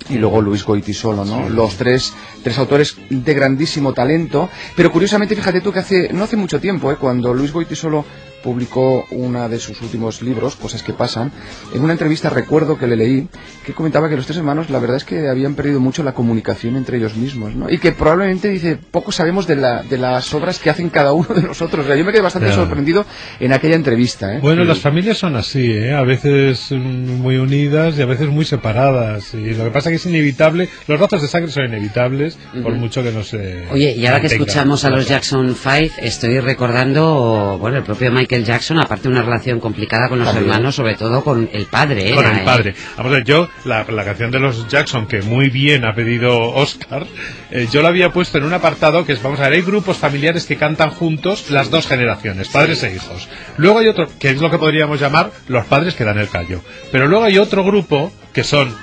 y 0.09 0.15
luego 0.15 0.41
Luis 0.41 0.63
Goitisolo, 0.63 1.25
¿no? 1.25 1.49
Los 1.49 1.75
tres, 1.75 2.13
tres 2.43 2.57
autores 2.57 2.97
de 3.09 3.33
grandísimo 3.33 3.93
talento, 3.93 4.49
pero 4.75 4.91
curiosamente 4.91 5.35
fíjate 5.35 5.61
tú 5.61 5.71
que 5.71 5.79
hace, 5.79 6.09
no 6.13 6.23
hace 6.23 6.37
mucho 6.37 6.59
tiempo, 6.59 6.91
¿eh? 6.91 6.97
cuando 6.99 7.33
Luis 7.33 7.51
Goitisolo 7.51 8.05
publicó 8.43 9.05
uno 9.11 9.47
de 9.49 9.59
sus 9.59 9.81
últimos 9.81 10.21
libros, 10.21 10.55
Cosas 10.55 10.83
que 10.83 10.93
pasan, 10.93 11.31
en 11.73 11.83
una 11.83 11.93
entrevista 11.93 12.29
recuerdo 12.29 12.77
que 12.77 12.87
le 12.87 12.95
leí, 12.95 13.27
que 13.65 13.73
comentaba 13.73 14.09
que 14.09 14.15
los 14.15 14.25
tres 14.25 14.37
hermanos 14.37 14.69
la 14.69 14.79
verdad 14.79 14.97
es 14.97 15.03
que 15.03 15.27
habían 15.27 15.55
perdido 15.55 15.79
mucho 15.79 16.03
la 16.03 16.13
comunicación 16.13 16.75
entre 16.75 16.97
ellos 16.97 17.15
mismos, 17.15 17.55
¿no? 17.55 17.69
Y 17.69 17.77
que 17.77 17.91
probablemente, 17.91 18.49
dice, 18.49 18.77
poco 18.77 19.11
sabemos 19.11 19.47
de, 19.47 19.55
la, 19.55 19.83
de 19.83 19.97
las 19.97 20.33
obras 20.33 20.59
que 20.59 20.69
hacen 20.69 20.89
cada 20.89 21.13
uno 21.13 21.27
de 21.35 21.41
nosotros. 21.41 21.85
O 21.85 21.87
sea, 21.87 21.95
yo 21.95 22.05
me 22.05 22.11
quedé 22.11 22.21
bastante 22.21 22.49
Ya. 22.49 22.55
sorprendido 22.55 23.05
en 23.39 23.53
aquella 23.53 23.75
entrevista, 23.75 24.35
¿eh? 24.35 24.39
Bueno, 24.41 24.63
las 24.63 24.79
familias 24.79 25.17
son 25.17 25.35
así, 25.35 25.71
¿eh? 25.71 25.93
a 25.93 26.03
veces 26.03 26.71
muy 26.71 27.37
unidas 27.37 27.97
y 27.97 28.01
a 28.01 28.05
veces 28.05 28.27
muy 28.29 28.45
separadas. 28.45 29.33
Y 29.33 29.53
lo 29.53 29.65
que 29.65 29.71
pasa 29.71 29.89
es 29.89 29.91
que 29.91 29.95
es 29.95 30.05
inevitable, 30.05 30.69
los 30.87 30.99
lazos 30.99 31.21
de 31.21 31.27
sangre 31.27 31.51
son 31.51 31.65
inevitables, 31.65 32.37
por 32.63 32.73
mucho 32.73 33.03
que 33.03 33.11
no 33.11 33.23
se. 33.23 33.65
Oye, 33.71 33.93
y 33.95 34.05
ahora 34.05 34.21
que 34.21 34.27
escuchamos 34.27 34.85
a 34.85 34.89
los 34.89 35.07
Jackson 35.07 35.55
Five, 35.55 35.91
estoy 36.01 36.39
recordando, 36.39 37.57
bueno, 37.59 37.77
el 37.77 37.83
propio 37.83 38.11
Michael 38.11 38.26
Michael 38.27 38.43
Jackson, 38.43 38.79
aparte 38.79 39.07
una 39.07 39.21
relación 39.21 39.61
complicada 39.61 40.09
con 40.09 40.19
los 40.19 40.27
También. 40.27 40.49
hermanos, 40.49 40.75
sobre 40.75 40.95
todo 40.95 41.23
con 41.23 41.49
el 41.53 41.65
padre. 41.67 42.13
Con 42.13 42.25
era, 42.25 42.39
el 42.39 42.43
padre. 42.43 42.75
Vamos 42.97 43.13
a 43.13 43.15
ver, 43.15 43.23
yo, 43.23 43.47
la, 43.63 43.85
la 43.85 44.03
canción 44.03 44.31
de 44.31 44.39
los 44.39 44.67
Jackson, 44.67 45.07
que 45.07 45.21
muy 45.21 45.49
bien 45.49 45.85
ha 45.85 45.93
pedido 45.95 46.37
Oscar, 46.53 47.07
eh, 47.51 47.69
yo 47.71 47.81
la 47.81 47.87
había 47.87 48.09
puesto 48.09 48.37
en 48.37 48.43
un 48.43 48.53
apartado 48.53 49.05
que 49.05 49.13
es, 49.13 49.23
vamos 49.23 49.39
a 49.39 49.43
ver, 49.43 49.53
hay 49.53 49.61
grupos 49.61 49.95
familiares 49.95 50.45
que 50.45 50.57
cantan 50.57 50.89
juntos 50.89 51.49
las 51.51 51.71
dos 51.71 51.87
generaciones, 51.87 52.49
padres 52.49 52.83
e 52.83 52.93
hijos. 52.93 53.29
Luego 53.55 53.79
hay 53.79 53.87
otro, 53.87 54.07
que 54.19 54.31
es 54.31 54.41
lo 54.41 54.51
que 54.51 54.57
podríamos 54.57 54.99
llamar 54.99 55.31
los 55.47 55.65
padres 55.65 55.95
que 55.95 56.03
dan 56.03 56.19
el 56.19 56.27
callo. 56.27 56.59
Pero 56.91 57.07
luego 57.07 57.23
hay 57.23 57.37
otro 57.37 57.63
grupo 57.63 58.11
que 58.33 58.43
son 58.43 58.75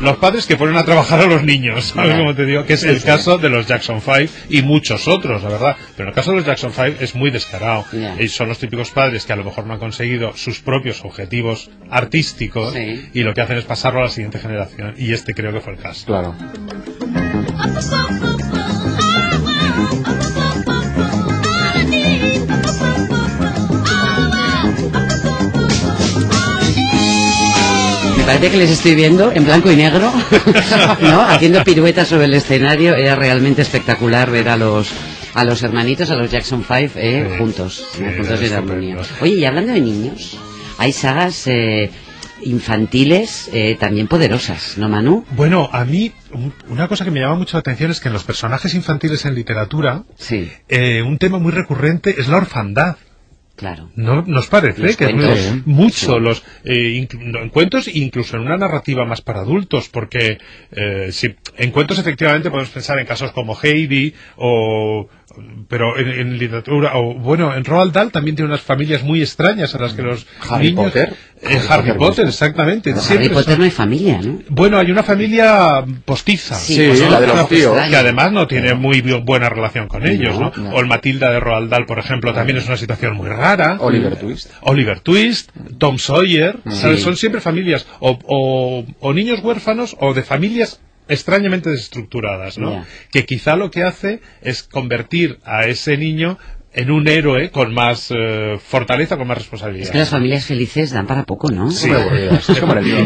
los 0.00 0.16
padres 0.18 0.46
que 0.46 0.56
ponen 0.56 0.76
a 0.76 0.84
trabajar 0.84 1.20
a 1.20 1.26
los 1.26 1.42
niños, 1.42 1.84
¿sabes 1.94 2.16
cómo 2.16 2.34
te 2.34 2.44
digo? 2.46 2.64
Que 2.64 2.74
es 2.74 2.84
el 2.84 3.02
caso 3.02 3.38
de 3.38 3.48
los 3.48 3.66
Jackson 3.66 4.00
5 4.00 4.32
y 4.48 4.62
muchos 4.62 5.08
otros, 5.08 5.42
la 5.42 5.48
verdad. 5.50 5.76
Pero 5.96 6.04
en 6.04 6.08
el 6.10 6.14
caso 6.14 6.30
de 6.30 6.38
los 6.38 6.46
Jackson 6.46 6.72
5 6.72 6.96
es 7.00 7.14
muy 7.14 7.30
descarado. 7.30 7.84
Ya. 7.92 8.16
Y 8.20 8.28
son 8.28 8.48
los 8.48 8.58
típicos 8.58 8.90
padres 8.90 9.24
que 9.26 9.32
a 9.32 9.36
lo 9.36 9.44
mejor 9.44 9.66
no 9.66 9.74
han 9.74 9.78
conseguido 9.80 10.36
sus 10.36 10.60
propios 10.60 11.04
objetivos 11.04 11.70
artísticos 11.90 12.72
Sí. 12.74 13.08
y 13.14 13.22
lo 13.22 13.34
que 13.34 13.40
hacen 13.40 13.58
es 13.58 13.64
pasarlo 13.64 14.00
a 14.00 14.04
la 14.04 14.10
siguiente 14.10 14.38
generación. 14.38 14.94
Y 14.96 15.12
este 15.12 15.34
creo 15.34 15.52
que 15.52 15.60
fue 15.60 15.72
el 15.74 15.78
caso. 15.78 16.06
Claro. 16.06 16.34
Parece 28.28 28.50
que 28.50 28.56
les 28.58 28.70
estoy 28.70 28.94
viendo 28.94 29.32
en 29.32 29.44
blanco 29.44 29.70
y 29.72 29.76
negro, 29.76 30.12
¿no? 31.00 31.22
Haciendo 31.22 31.64
piruetas 31.64 32.08
sobre 32.08 32.26
el 32.26 32.34
escenario. 32.34 32.94
Era 32.94 33.14
realmente 33.16 33.62
espectacular 33.62 34.30
ver 34.30 34.48
a 34.48 34.56
los 34.56 34.90
a 35.34 35.44
los 35.44 35.62
hermanitos, 35.62 36.10
a 36.10 36.16
los 36.16 36.30
Jackson 36.30 36.64
5, 36.66 36.92
eh, 36.96 37.26
Sí, 37.30 37.38
juntos, 37.38 37.86
sí, 37.92 38.02
juntos 38.16 38.42
en 38.42 38.52
armonía. 38.52 38.96
Oye, 39.20 39.34
y 39.34 39.44
hablando 39.44 39.72
de 39.72 39.80
niños, 39.80 40.36
hay 40.78 40.92
sagas 40.92 41.46
eh, 41.46 41.90
infantiles 42.42 43.48
eh, 43.52 43.76
también 43.78 44.08
poderosas, 44.08 44.76
¿no, 44.78 44.88
Manu? 44.88 45.24
Bueno, 45.30 45.68
a 45.72 45.84
mí 45.84 46.12
un- 46.32 46.52
una 46.68 46.88
cosa 46.88 47.04
que 47.04 47.10
me 47.10 47.20
llama 47.20 47.36
mucho 47.36 47.56
la 47.56 47.60
atención 47.60 47.90
es 47.90 48.00
que 48.00 48.08
en 48.08 48.14
los 48.14 48.24
personajes 48.24 48.74
infantiles 48.74 49.24
en 49.26 49.34
literatura, 49.34 50.02
Sí, 50.16 50.50
eh, 50.68 51.02
un 51.02 51.18
tema 51.18 51.38
muy 51.38 51.52
recurrente 51.52 52.14
es 52.18 52.28
la 52.28 52.38
orfandad. 52.38 52.96
Claro. 53.58 53.90
¿No 53.96 54.22
nos 54.22 54.46
parece? 54.46 54.80
Los 54.80 54.96
que 54.96 55.04
cuentos. 55.04 55.52
muy- 55.52 55.62
mucho 55.66 56.18
los 56.20 56.42
eh, 56.64 57.06
cuentos 57.52 57.88
incluso 57.94 58.36
en 58.36 58.42
una 58.44 58.56
narrativa 58.56 59.04
más 59.04 59.20
para 59.20 59.40
adultos, 59.40 59.88
porque 59.90 60.38
eh, 60.72 61.08
si, 61.12 61.34
en 61.58 61.70
cuentos 61.72 61.98
efectivamente 61.98 62.50
podemos 62.50 62.70
pensar 62.70 62.98
en 62.98 63.06
casos 63.06 63.32
como 63.32 63.54
Heidi 63.60 64.14
o 64.36 65.08
pero 65.68 65.98
en, 65.98 66.08
en 66.08 66.38
literatura 66.38 66.92
o 66.94 67.14
bueno 67.14 67.54
en 67.54 67.64
Roald 67.64 67.92
Dahl 67.92 68.10
también 68.12 68.36
tiene 68.36 68.48
unas 68.50 68.62
familias 68.62 69.02
muy 69.02 69.20
extrañas 69.20 69.74
a 69.74 69.78
las 69.78 69.92
que 69.94 70.02
los 70.02 70.26
Harry 70.48 70.68
niños 70.72 70.84
Potter. 70.86 71.14
Eh, 71.40 71.60
Harry 71.68 71.82
Potter, 71.92 71.96
Potter, 71.96 72.26
exactamente 72.26 72.90
Harry 72.92 73.28
Potter 73.28 73.44
son- 73.44 73.58
no 73.58 73.64
hay 73.64 73.70
familia, 73.70 74.20
¿no? 74.20 74.40
bueno, 74.48 74.76
hay 74.78 74.90
una 74.90 75.04
familia 75.04 75.84
postiza. 76.04 76.56
Sí, 76.56 76.74
Sí, 76.74 76.86
pues, 76.88 77.10
la 77.10 77.20
de 77.20 77.26
los 77.28 77.48
tíos. 77.48 77.76
Que 77.88 77.96
además 77.96 78.32
no 78.32 78.46
tiene 78.48 78.74
muy 78.74 79.02
bu- 79.02 79.24
buena 79.24 79.48
relación 79.48 79.86
con 79.86 80.04
ellos, 80.06 80.38
¿no? 80.40 80.52
no. 80.56 80.70
O 80.70 80.80
el 80.80 80.86
Matilda 80.86 81.30
de 81.30 81.38
Roald 81.38 81.70
Dahl, 81.70 81.86
por 81.86 81.98
ejemplo, 82.00 82.32
también 82.34 82.58
es 82.58 82.66
una 82.66 82.76
situación 82.76 83.14
muy 83.16 83.28
rara. 83.28 83.76
Oliver 83.80 84.16
Twist. 84.16 84.50
Oliver 84.62 84.98
Twist, 85.00 85.50
Tom 85.78 85.98
Sawyer, 85.98 86.56
¿sabes? 86.70 86.98
Sí. 86.98 87.04
son 87.04 87.16
siempre 87.16 87.40
familias 87.40 87.86
o, 88.00 88.18
o- 88.26 88.84
o 89.00 89.12
niños 89.12 89.38
huérfanos 89.42 89.96
o 90.00 90.14
de 90.14 90.22
familias 90.24 90.80
extrañamente 91.08 91.70
desestructuradas, 91.70 92.58
¿no? 92.58 92.84
Que 93.10 93.24
quizá 93.24 93.56
lo 93.56 93.70
que 93.70 93.82
hace 93.82 94.20
es 94.42 94.62
convertir 94.62 95.38
a 95.44 95.66
ese 95.66 95.96
niño 95.96 96.38
en 96.74 96.90
un 96.90 97.08
héroe 97.08 97.50
con 97.50 97.72
más 97.74 98.12
eh, 98.14 98.58
fortaleza, 98.62 99.16
con 99.16 99.26
más 99.26 99.38
responsabilidad. 99.38 99.86
Es 99.86 99.90
que 99.90 99.98
las 99.98 100.10
familias 100.10 100.44
felices 100.44 100.90
dan 100.92 101.06
para 101.06 101.24
poco, 101.24 101.50
¿no? 101.50 101.70
Sí. 101.70 101.88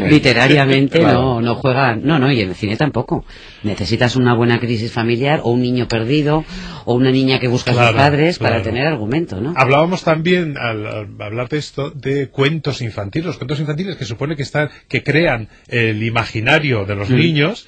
Literariamente 0.09 0.99
Claro. 0.99 1.21
no, 1.21 1.40
no 1.40 1.54
juegan. 1.54 2.02
No, 2.04 2.18
no, 2.18 2.30
y 2.30 2.40
en 2.40 2.50
el 2.50 2.54
cine 2.54 2.76
tampoco. 2.76 3.25
Necesitas 3.62 4.16
una 4.16 4.35
buena 4.35 4.59
crisis 4.59 4.90
familiar 4.92 5.40
o 5.44 5.50
un 5.50 5.62
niño 5.62 5.88
perdido 5.88 6.44
o 6.85 6.94
una 6.94 7.11
niña 7.11 7.38
que 7.38 7.49
busca 7.49 7.71
a 7.71 7.75
sus 7.75 7.82
Claro, 7.82 7.97
padres 7.97 8.38
para 8.38 8.62
tener 8.62 8.87
argumento, 8.87 9.40
¿no? 9.40 9.54
Hablábamos 9.56 10.02
también, 10.02 10.56
al, 10.59 10.87
al 10.87 11.09
hablar 11.21 11.49
de 11.49 11.59
esto, 11.59 11.90
de 11.90 12.28
cuentos 12.28 12.82
infantiles. 12.82 13.26
Los 13.26 13.37
cuentos 13.38 13.61
infantiles 13.61 13.97
que 13.97 14.04
supone 14.04 14.37
que 14.37 14.42
están, 14.42 14.71
que 14.88 15.02
crean 15.02 15.49
el 15.68 16.02
imaginario 16.02 16.85
de 16.85 16.97
los 16.97 17.09
Mm. 17.11 17.16
niños. 17.16 17.66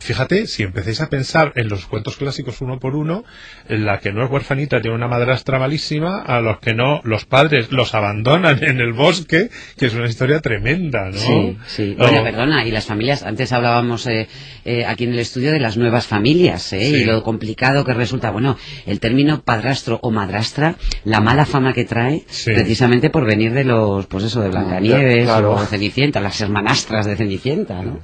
Fíjate, 0.00 0.46
si 0.46 0.62
empecéis 0.62 1.00
a 1.00 1.08
pensar 1.08 1.52
en 1.56 1.68
los 1.68 1.86
cuentos 1.86 2.16
clásicos 2.16 2.60
uno 2.60 2.78
por 2.78 2.94
uno, 2.94 3.24
la 3.68 4.00
que 4.00 4.12
no 4.12 4.24
es 4.24 4.30
huerfanita 4.30 4.80
tiene 4.80 4.96
una 4.96 5.08
madrastra 5.08 5.58
malísima, 5.58 6.20
a 6.20 6.40
los 6.40 6.58
que 6.60 6.74
no, 6.74 7.00
los 7.04 7.24
padres 7.24 7.72
los 7.72 7.94
abandonan 7.94 8.62
en 8.62 8.80
el 8.80 8.92
bosque, 8.92 9.50
que 9.76 9.86
es 9.86 9.94
una 9.94 10.06
historia 10.06 10.40
tremenda, 10.40 11.06
¿no? 11.10 11.18
Sí, 11.18 11.58
sí. 11.66 11.96
Perdona, 11.98 12.66
y 12.66 12.70
las 12.70 12.86
familias, 12.86 13.22
antes 13.22 13.52
hablábamos 13.52 14.06
eh, 14.06 14.28
eh, 14.64 14.84
aquí 14.84 15.04
en 15.04 15.12
el 15.12 15.18
estudio 15.18 15.52
de 15.52 15.60
las 15.60 15.76
nuevas 15.76 16.06
familias, 16.06 16.72
¿eh? 16.72 16.80
Sí. 16.90 16.94
Y 16.96 17.04
lo 17.04 17.22
complicado 17.22 17.84
que 17.84 17.94
resulta, 17.94 18.30
bueno, 18.30 18.56
el 18.86 19.00
término 19.00 19.42
padrastro 19.42 19.98
o 20.02 20.10
madrastra, 20.10 20.76
la 21.04 21.20
mala 21.20 21.46
fama 21.46 21.72
que 21.72 21.84
trae, 21.84 22.24
Sí. 22.28 22.52
precisamente 22.52 23.10
por 23.10 23.24
venir 23.26 23.52
de 23.52 23.64
los, 23.64 24.06
pues 24.06 24.24
eso, 24.24 24.40
de 24.40 24.48
Blancanieves 24.50 25.24
claro. 25.24 25.52
o 25.52 25.64
Cenicienta, 25.66 26.20
las 26.20 26.40
hermanastras 26.40 27.06
de 27.06 27.16
Cenicienta, 27.16 27.82
¿no? 27.82 28.00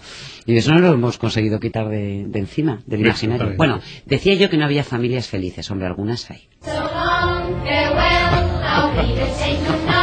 Y 0.49 0.57
eso 0.57 0.73
no 0.73 0.81
lo 0.81 0.95
hemos 0.95 1.19
conseguido 1.19 1.61
quitar 1.61 1.91
de, 1.91 2.25
de 2.27 2.39
encima, 2.39 2.81
del 2.87 3.01
imaginario. 3.01 3.53
Bueno, 3.59 3.81
decía 4.07 4.33
yo 4.33 4.49
que 4.49 4.57
no 4.57 4.65
había 4.65 4.83
familias 4.83 5.29
felices, 5.29 5.71
hombre, 5.71 5.87
algunas 5.87 6.31
hay. 6.31 6.49
So 6.63 6.73
long, 6.73 7.63
farewell, 7.67 9.98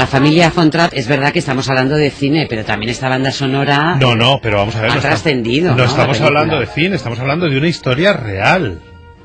la 0.00 0.06
familia 0.06 0.50
Von 0.54 0.70
Trapp, 0.70 0.94
es 0.94 1.06
verdad 1.06 1.30
que 1.30 1.40
estamos 1.40 1.68
hablando 1.68 1.94
de 1.94 2.10
cine, 2.10 2.46
pero 2.48 2.64
también 2.64 2.88
esta 2.90 3.10
banda 3.10 3.30
sonora... 3.30 3.96
No, 4.00 4.16
no, 4.16 4.40
pero 4.42 4.56
vamos 4.56 4.74
a 4.76 4.80
ver. 4.80 4.92
Ha 4.92 4.94
no 4.94 5.00
trascendido, 5.02 5.72
No, 5.72 5.76
¿no? 5.76 5.84
estamos 5.84 6.18
hablando 6.22 6.58
de 6.58 6.66
cine, 6.66 6.96
estamos 6.96 7.18
hablando 7.18 7.46
de 7.50 7.58
una 7.58 7.68
historia 7.68 8.14
real. 8.14 8.80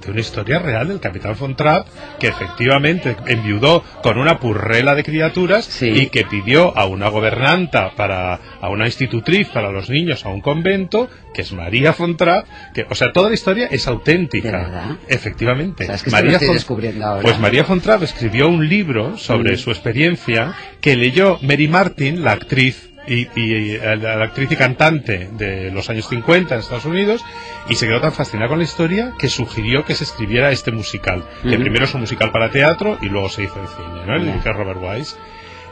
De 0.06 0.12
una 0.12 0.22
historia 0.22 0.60
real 0.60 0.88
del 0.88 1.00
capitán 1.00 1.36
Von 1.40 1.56
Trapp, 1.56 1.88
que 2.20 2.28
efectivamente 2.28 3.16
enviudó 3.28 3.84
con 4.04 4.18
una 4.20 4.40
purrela 4.40 4.94
de 4.96 5.04
criaturas 5.04 5.66
Sí. 5.66 5.88
y 5.90 6.08
que 6.08 6.26
pidió 6.26 6.78
a 6.78 6.86
una 6.86 7.10
gobernanta, 7.10 7.92
para, 7.96 8.40
a 8.62 8.70
una 8.70 8.86
institutriz 8.86 9.48
para 9.50 9.72
los 9.72 9.90
niños, 9.90 10.26
a 10.26 10.30
un 10.30 10.42
convento, 10.42 11.10
que 11.34 11.42
es 11.42 11.52
María 11.54 11.92
Von 11.98 12.18
Trapp, 12.18 12.46
que, 12.74 12.86
o 12.90 12.96
sea, 12.96 13.12
toda 13.12 13.30
la 13.30 13.36
historia 13.36 13.68
es 13.72 13.88
auténtica. 13.88 14.46
¿De 14.52 14.64
verdad? 14.66 14.92
Efectivamente. 15.08 15.84
O 15.84 15.88
sea, 15.88 15.96
es 15.96 16.04
que 16.04 16.10
esto 16.10 16.24
lo 16.24 16.32
estoy 16.32 16.54
descubriendo 16.54 17.06
ahora. 17.06 17.22
Pues 17.24 17.40
María 17.40 17.64
Von 17.64 17.82
Trapp 17.82 18.04
escribió 18.04 18.48
un 18.48 18.68
libro 18.70 19.18
sobre 19.18 19.54
Mm. 19.54 19.58
su 19.58 19.72
experiencia 19.72 20.54
que 20.82 20.96
leyó 20.96 21.40
Mary 21.42 21.68
Martin, 21.68 22.24
la 22.24 22.32
actriz 22.34 22.90
y, 23.08 23.28
y, 23.40 23.76
eh, 23.76 23.96
la, 23.98 24.24
actriz 24.24 24.52
y 24.52 24.56
cantante 24.56 25.30
de 25.32 25.72
los 25.72 25.90
años 25.90 26.08
50 26.10 26.54
en 26.54 26.60
Estados 26.60 26.86
Unidos 26.86 27.24
y 27.70 27.76
se 27.76 27.88
quedó 27.88 28.02
tan 28.02 28.12
fascinada 28.12 28.50
con 28.50 28.60
la 28.60 28.64
historia 28.64 29.14
que 29.18 29.28
sugirió 29.28 29.86
que 29.86 29.96
se 29.96 30.04
escribiera 30.04 30.52
este 30.52 30.72
musical. 30.72 31.24
Que 31.44 31.58
primero 31.58 31.86
es 31.86 31.94
un 31.94 32.02
musical 32.02 32.32
para 32.32 32.50
teatro 32.50 32.98
y 33.02 33.10
luego 33.10 33.30
se 33.30 33.44
hizo 33.44 33.60
en 33.60 33.68
cine 33.68 34.06
¿no? 34.06 34.16
el 34.16 34.30
es 34.30 34.44
Robert 34.44 34.80
Wise. 34.82 35.16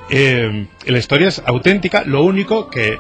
Eh, 0.10 0.68
la 0.86 0.98
historia 0.98 1.30
es 1.30 1.42
auténtica 1.46 2.04
lo 2.06 2.24
único 2.24 2.70
que 2.70 3.00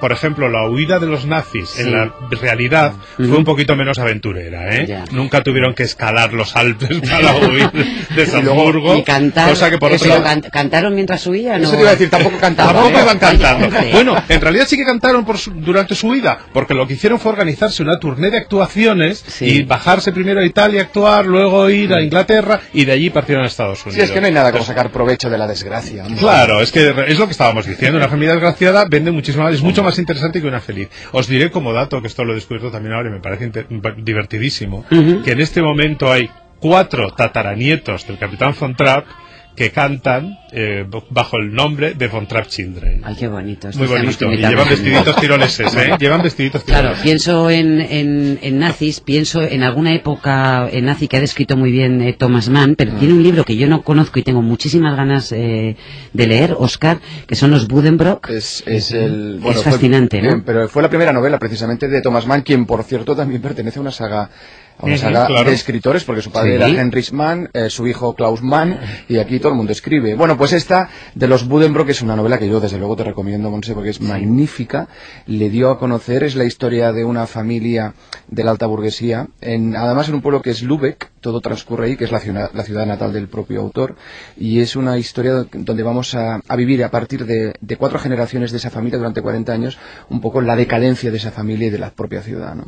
por 0.00 0.12
ejemplo, 0.12 0.48
la 0.48 0.68
huida 0.68 0.98
de 0.98 1.06
los 1.06 1.26
nazis 1.26 1.70
Sí. 1.70 1.82
en 1.82 1.92
la 1.92 2.12
realidad 2.40 2.92
fue 3.16 3.26
un 3.36 3.44
poquito 3.44 3.74
menos 3.76 3.98
aventurera, 3.98 4.74
¿eh? 4.76 4.86
Ya. 4.86 5.04
Nunca 5.12 5.42
tuvieron 5.42 5.74
que 5.74 5.82
escalar 5.84 6.32
los 6.32 6.56
Alpes 6.56 7.00
para 7.08 7.34
huir 7.48 7.70
de 8.14 8.26
Salzburgo. 8.26 8.96
Y 8.98 9.02
cantar, 9.02 9.48
cosa 9.50 9.70
que 9.70 9.78
por 9.78 9.92
eso, 9.92 10.04
otro 10.04 10.22
lado- 10.22 10.24
can- 10.42 10.50
¿cantaron 10.50 10.94
mientras 10.94 11.26
huían? 11.26 11.62
Eso 11.62 11.72
o- 11.72 11.76
te 11.76 11.80
iba 11.80 11.90
a 11.90 11.92
decir, 11.92 12.10
tampoco 12.10 12.36
cantaban. 12.38 12.74
Tampoco 12.74 13.00
iban 13.00 13.18
cantando. 13.18 13.68
Bueno, 13.92 14.16
en 14.28 14.40
realidad 14.40 14.66
sí 14.68 14.76
que 14.76 14.84
cantaron 14.84 15.24
por 15.24 15.38
su- 15.38 15.52
durante 15.52 15.94
su 15.94 16.08
vida, 16.10 16.38
porque 16.52 16.74
lo 16.74 16.86
que 16.86 16.94
hicieron 16.94 17.18
fue 17.20 17.32
organizarse 17.32 17.82
una 17.82 17.98
tournée 17.98 18.30
de 18.30 18.38
actuaciones 18.38 19.24
Sí. 19.26 19.44
y 19.46 19.62
bajarse 19.62 20.12
primero 20.12 20.40
a 20.40 20.44
Italia 20.44 20.80
a 20.80 20.84
actuar, 20.84 21.26
luego 21.26 21.68
ir 21.70 21.92
a 21.94 22.02
Inglaterra 22.02 22.60
y 22.72 22.84
de 22.84 22.92
allí 22.92 23.10
partieron 23.10 23.44
a 23.44 23.46
Estados 23.46 23.84
Unidos. 23.86 23.94
Sí, 23.96 24.00
es 24.02 24.10
que 24.10 24.20
no 24.20 24.26
hay 24.26 24.32
nada 24.32 24.50
como 24.52 24.64
sacar 24.64 24.90
provecho 24.90 25.30
de 25.30 25.38
la 25.38 25.46
desgracia. 25.46 26.04
hombre. 26.04 26.20
Claro, 26.20 26.60
es 26.60 26.72
que 26.72 26.94
es 27.06 27.18
lo 27.18 27.26
que 27.26 27.32
estábamos 27.32 27.66
diciendo. 27.66 27.98
Una 27.98 28.08
familia 28.08 28.32
desgraciada 28.32 28.84
vende 28.88 29.10
muchísimo 29.12 29.48
es 29.48 29.62
mucho 29.62 29.82
más 29.84 29.98
interesante 29.98 30.40
que 30.40 30.48
una 30.48 30.60
feliz. 30.60 30.88
Os 31.12 31.28
diré 31.28 31.50
como 31.50 31.72
dato, 31.72 32.00
que 32.00 32.08
esto 32.08 32.24
lo 32.24 32.32
he 32.32 32.34
descubierto 32.34 32.70
también 32.70 32.94
ahora 32.94 33.10
y 33.10 33.12
me 33.12 33.20
parece 33.20 33.66
divertidísimo, 33.98 34.84
que 34.88 35.32
en 35.32 35.40
este 35.40 35.62
momento 35.62 36.10
hay 36.10 36.28
cuatro 36.58 37.10
tataranietos 37.10 38.06
del 38.06 38.18
capitán 38.18 38.54
Von 38.58 38.74
Trapp 38.74 39.06
que 39.56 39.70
cantan 39.70 40.38
eh, 40.50 40.84
bajo 41.10 41.36
el 41.36 41.54
nombre 41.54 41.94
de 41.94 42.08
Von 42.08 42.26
Trapp 42.26 42.48
Children. 42.48 43.02
Ay, 43.04 43.14
qué 43.16 43.28
bonito. 43.28 43.68
Muy 43.76 43.86
bonito. 43.86 44.32
Y 44.32 44.36
llevan 44.38 44.68
vestiditos 44.68 45.16
tiroleses, 45.16 45.74
¿eh? 45.76 45.96
Llevan 46.00 46.22
vestiditos 46.22 46.64
Claro, 46.64 46.80
tiroleses. 46.88 47.02
pienso 47.04 47.50
en, 47.50 47.80
en, 47.80 48.38
en 48.42 48.58
nazis, 48.58 49.00
pienso 49.00 49.42
en 49.42 49.62
alguna 49.62 49.94
época 49.94 50.68
en 50.70 50.86
nazi 50.86 51.06
que 51.08 51.18
ha 51.18 51.20
descrito 51.20 51.56
muy 51.56 51.70
bien 51.70 52.00
eh, 52.02 52.14
Thomas 52.18 52.48
Mann, 52.48 52.74
pero 52.76 52.94
tiene 52.94 53.14
un 53.14 53.22
libro 53.22 53.44
que 53.44 53.56
yo 53.56 53.68
no 53.68 53.82
conozco 53.82 54.18
y 54.18 54.22
tengo 54.22 54.42
muchísimas 54.42 54.96
ganas 54.96 55.30
eh, 55.32 55.76
de 56.12 56.26
leer, 56.26 56.54
Oscar, 56.58 56.98
que 57.26 57.36
son 57.36 57.50
los 57.52 57.68
Buddenbrock. 57.68 58.28
Es, 58.30 58.64
es 58.66 58.90
el, 58.90 59.40
Es 59.44 59.62
fue- 59.62 59.62
fascinante, 59.72 60.20
¿no? 60.20 60.30
eh, 60.38 60.42
pero 60.44 60.68
fue 60.68 60.82
la 60.82 60.88
primera 60.88 61.12
novela 61.12 61.38
precisamente 61.38 61.86
de 61.88 62.00
Thomas 62.02 62.26
Mann, 62.26 62.42
quien 62.42 62.66
por 62.66 62.82
cierto 62.82 63.14
también 63.14 63.40
pertenece 63.40 63.78
a 63.78 63.82
una 63.82 63.92
saga 63.92 64.30
a 64.78 64.86
una 64.86 64.94
Ujú, 64.94 65.02
saga 65.02 65.26
claro. 65.26 65.48
de 65.50 65.54
escritores, 65.54 66.04
porque 66.04 66.20
su 66.22 66.30
padre 66.32 66.50
Sí. 66.50 66.56
era 66.56 66.68
Heinrich 66.82 67.12
Mann, 67.12 67.48
eh, 67.52 67.70
su 67.70 67.86
hijo 67.86 68.14
Klaus 68.14 68.42
Mann, 68.42 68.78
y 69.08 69.18
aquí 69.18 69.38
todo 69.38 69.50
el 69.52 69.56
mundo 69.56 69.72
escribe. 69.72 70.14
Bueno, 70.14 70.36
pues 70.36 70.52
esta 70.52 70.88
de 71.14 71.28
los 71.28 71.46
Buddenbrock 71.46 71.88
es 71.90 72.02
una 72.02 72.16
novela 72.16 72.38
que 72.38 72.48
yo 72.48 72.58
desde 72.60 72.78
luego 72.78 72.96
te 72.96 73.04
recomiendo, 73.04 73.50
Monse, 73.50 73.72
porque 73.74 73.90
es 73.90 74.00
magnífica. 74.00 74.88
Le 75.26 75.48
dio 75.50 75.70
a 75.70 75.78
conocer, 75.78 76.24
es 76.24 76.34
la 76.34 76.44
historia 76.44 76.92
de 76.92 77.04
una 77.04 77.26
familia 77.26 77.94
de 78.28 78.42
la 78.44 78.50
alta 78.50 78.66
burguesía, 78.66 79.28
en, 79.40 79.76
además 79.76 80.08
en 80.08 80.14
un 80.16 80.22
pueblo 80.22 80.42
que 80.42 80.50
es 80.50 80.62
Lübeck, 80.62 81.10
todo 81.20 81.40
transcurre 81.40 81.86
ahí, 81.86 81.96
que 81.96 82.04
es 82.04 82.12
la 82.12 82.18
ciudad, 82.20 82.50
la 82.52 82.64
ciudad 82.64 82.84
natal 82.84 83.12
del 83.12 83.28
propio 83.28 83.60
autor, 83.60 83.94
y 84.36 84.60
es 84.60 84.76
una 84.76 84.98
historia 84.98 85.46
donde 85.52 85.82
vamos 85.82 86.14
a, 86.14 86.40
a 86.46 86.56
vivir 86.56 86.82
a 86.84 86.90
partir 86.90 87.24
de, 87.26 87.54
de 87.60 87.76
cuatro 87.76 87.98
generaciones 87.98 88.50
de 88.50 88.58
esa 88.58 88.70
familia 88.70 88.98
durante 88.98 89.22
40 89.22 89.52
años, 89.52 89.78
un 90.10 90.20
poco 90.20 90.40
la 90.40 90.56
decadencia 90.56 91.10
de 91.10 91.16
esa 91.18 91.30
familia 91.30 91.68
y 91.68 91.70
de 91.70 91.78
la 91.78 91.90
propia 91.90 92.22
ciudad. 92.22 92.54
¿no? 92.54 92.66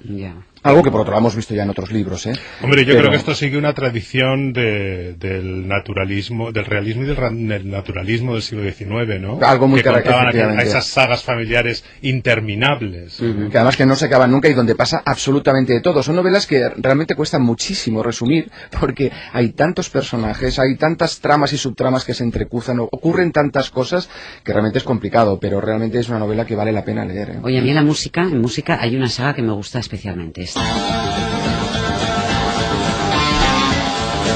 Algo 0.63 0.83
que 0.83 0.91
por 0.91 1.01
otro 1.03 1.13
lado 1.13 1.21
hemos 1.21 1.37
visto 1.37 1.55
ya 1.55 1.63
en 1.65 1.71
otros 1.71 1.91
libros. 1.93 1.96
¿Eh? 2.27 2.33
Hombre, 2.63 2.85
yo 2.85 2.89
Pero- 2.93 2.99
creo 3.01 3.11
que 3.11 3.17
esto 3.17 3.35
sigue 3.35 3.57
una 3.59 3.73
tradición 3.75 4.53
de- 4.53 5.15
del 5.15 5.67
naturalismo, 5.69 6.53
del 6.53 6.65
realismo 6.65 7.03
y 7.03 7.07
del, 7.07 7.17
ra- 7.17 7.31
del 7.31 7.71
naturalismo 7.71 8.35
del 8.35 8.43
siglo 8.43 8.63
XIX, 8.71 9.19
¿no? 9.21 9.39
Algo 9.43 9.69
muy 9.69 9.81
que 9.81 9.85
cara- 9.85 10.03
contaban 10.03 10.29
aquel- 10.29 10.41
a 10.41 10.43
efectivamente. 10.45 10.69
esas 10.69 10.87
sagas 10.87 11.23
familiares 11.23 11.85
interminables. 12.03 13.17
que 13.51 13.57
además 13.59 13.77
que 13.77 13.87
no 13.87 13.97
se 13.97 14.05
acaban 14.07 14.31
nunca 14.31 14.49
y 14.49 14.55
donde 14.55 14.75
pasa 14.75 15.03
absolutamente 15.05 15.73
de 15.73 15.81
todo. 15.81 16.03
Son 16.03 16.17
novelas 16.17 16.47
que 16.47 16.69
realmente 16.77 17.15
cuestan 17.15 17.43
muchísimo 17.43 18.03
resumir 18.03 18.51
porque 18.81 19.11
hay 19.33 19.51
tantos 19.51 19.91
personajes, 19.91 20.59
hay 20.59 20.77
tantas 20.77 21.21
tramas 21.21 21.53
y 21.53 21.59
subtramas 21.59 22.05
que 22.05 22.15
se 22.15 22.25
entrecruzan, 22.25 22.81
o- 22.81 22.89
ocurren 22.91 23.33
tantas 23.33 23.71
cosas 23.71 24.09
que 24.45 24.53
realmente 24.53 24.79
es 24.79 24.85
complicado, 24.85 25.39
pero 25.41 25.61
realmente 25.61 25.99
es 25.99 26.09
una 26.09 26.19
novela 26.19 26.45
que 26.45 26.57
vale 26.57 26.73
la 26.73 26.85
pena 26.85 27.05
leer. 27.05 27.31
¿eh? 27.31 27.39
Oye, 27.43 27.59
a 27.59 27.63
mí 27.63 27.69
en 27.71 27.75
la 27.77 27.83
música, 27.83 28.23
en 28.23 28.41
música 28.41 28.79
hay 28.81 28.97
una 28.97 29.09
saga 29.09 29.35
que 29.35 29.43
me 29.43 29.53
gusta 29.53 29.79
especialmente. 29.79 30.43
Esta. 30.43 30.61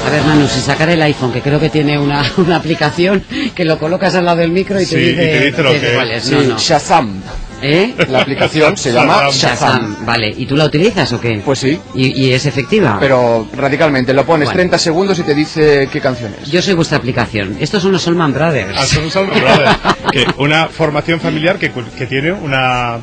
A 0.05 0.09
ver, 0.09 0.23
Manu, 0.23 0.47
sin 0.47 0.61
sacar 0.61 0.89
el 0.89 1.01
iPhone, 1.01 1.31
que 1.31 1.41
creo 1.41 1.59
que 1.59 1.69
tiene 1.69 1.97
una, 1.99 2.23
una 2.37 2.55
aplicación 2.57 3.23
que 3.55 3.65
lo 3.65 3.77
colocas 3.77 4.15
al 4.15 4.25
lado 4.25 4.37
del 4.37 4.51
micro 4.51 4.79
y 4.79 4.85
te 4.85 4.89
Sí, 4.89 4.95
y 4.97 4.99
dice, 5.09 5.15
te 5.15 5.45
dice 5.45 5.63
lo 5.63 5.71
que- 5.71 5.93
cuál 5.93 6.11
es. 6.11 6.23
Sí, 6.23 6.35
No, 6.35 6.41
no. 6.43 6.57
Shazam. 6.57 7.21
¿Eh? 7.63 7.93
La 8.09 8.21
aplicación 8.21 8.75
se 8.75 8.91
llama 8.91 9.25
Shazam. 9.31 9.93
Shazam. 9.93 10.05
Vale, 10.05 10.33
¿y 10.35 10.47
tú 10.47 10.55
la 10.55 10.65
utilizas 10.65 11.13
o 11.13 11.21
qué? 11.21 11.39
Pues 11.45 11.59
sí, 11.59 11.79
¿Y, 11.93 12.07
y 12.19 12.33
es 12.33 12.47
efectiva? 12.47 12.97
pero 12.99 13.47
radicalmente. 13.55 14.13
Lo 14.15 14.25
pones 14.25 14.47
Bueno. 14.47 14.57
30 14.57 14.79
segundos 14.79 15.19
y 15.19 15.21
te 15.21 15.35
dice 15.35 15.87
qué 15.91 16.01
canción 16.01 16.33
es. 16.41 16.49
Yo 16.49 16.59
soy 16.63 16.73
vuestra 16.73 16.97
aplicación. 16.97 17.57
Estos 17.59 17.83
son 17.83 17.91
los 17.91 18.01
Solman 18.01 18.33
Brothers. 18.33 18.75
Ah, 18.75 18.85
son 18.87 19.11
Soul 19.11 19.27
Brothers, 19.27 19.77
que 20.11 20.25
una 20.39 20.69
formación 20.69 21.19
familiar 21.19 21.59
que, 21.59 21.71
que 21.95 22.07
tiene 22.07 22.31
una 22.31 22.97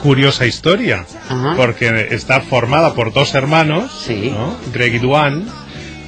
curiosa 0.00 0.46
historia, 0.46 1.04
Ajá. 1.28 1.54
porque 1.56 2.06
está 2.12 2.40
formada 2.40 2.94
por 2.94 3.12
dos 3.12 3.34
hermanos, 3.34 3.90
Sí. 4.06 4.30
¿no? 4.32 4.56
Greg 4.72 4.94
y 4.94 4.98
Duane, 5.00 5.42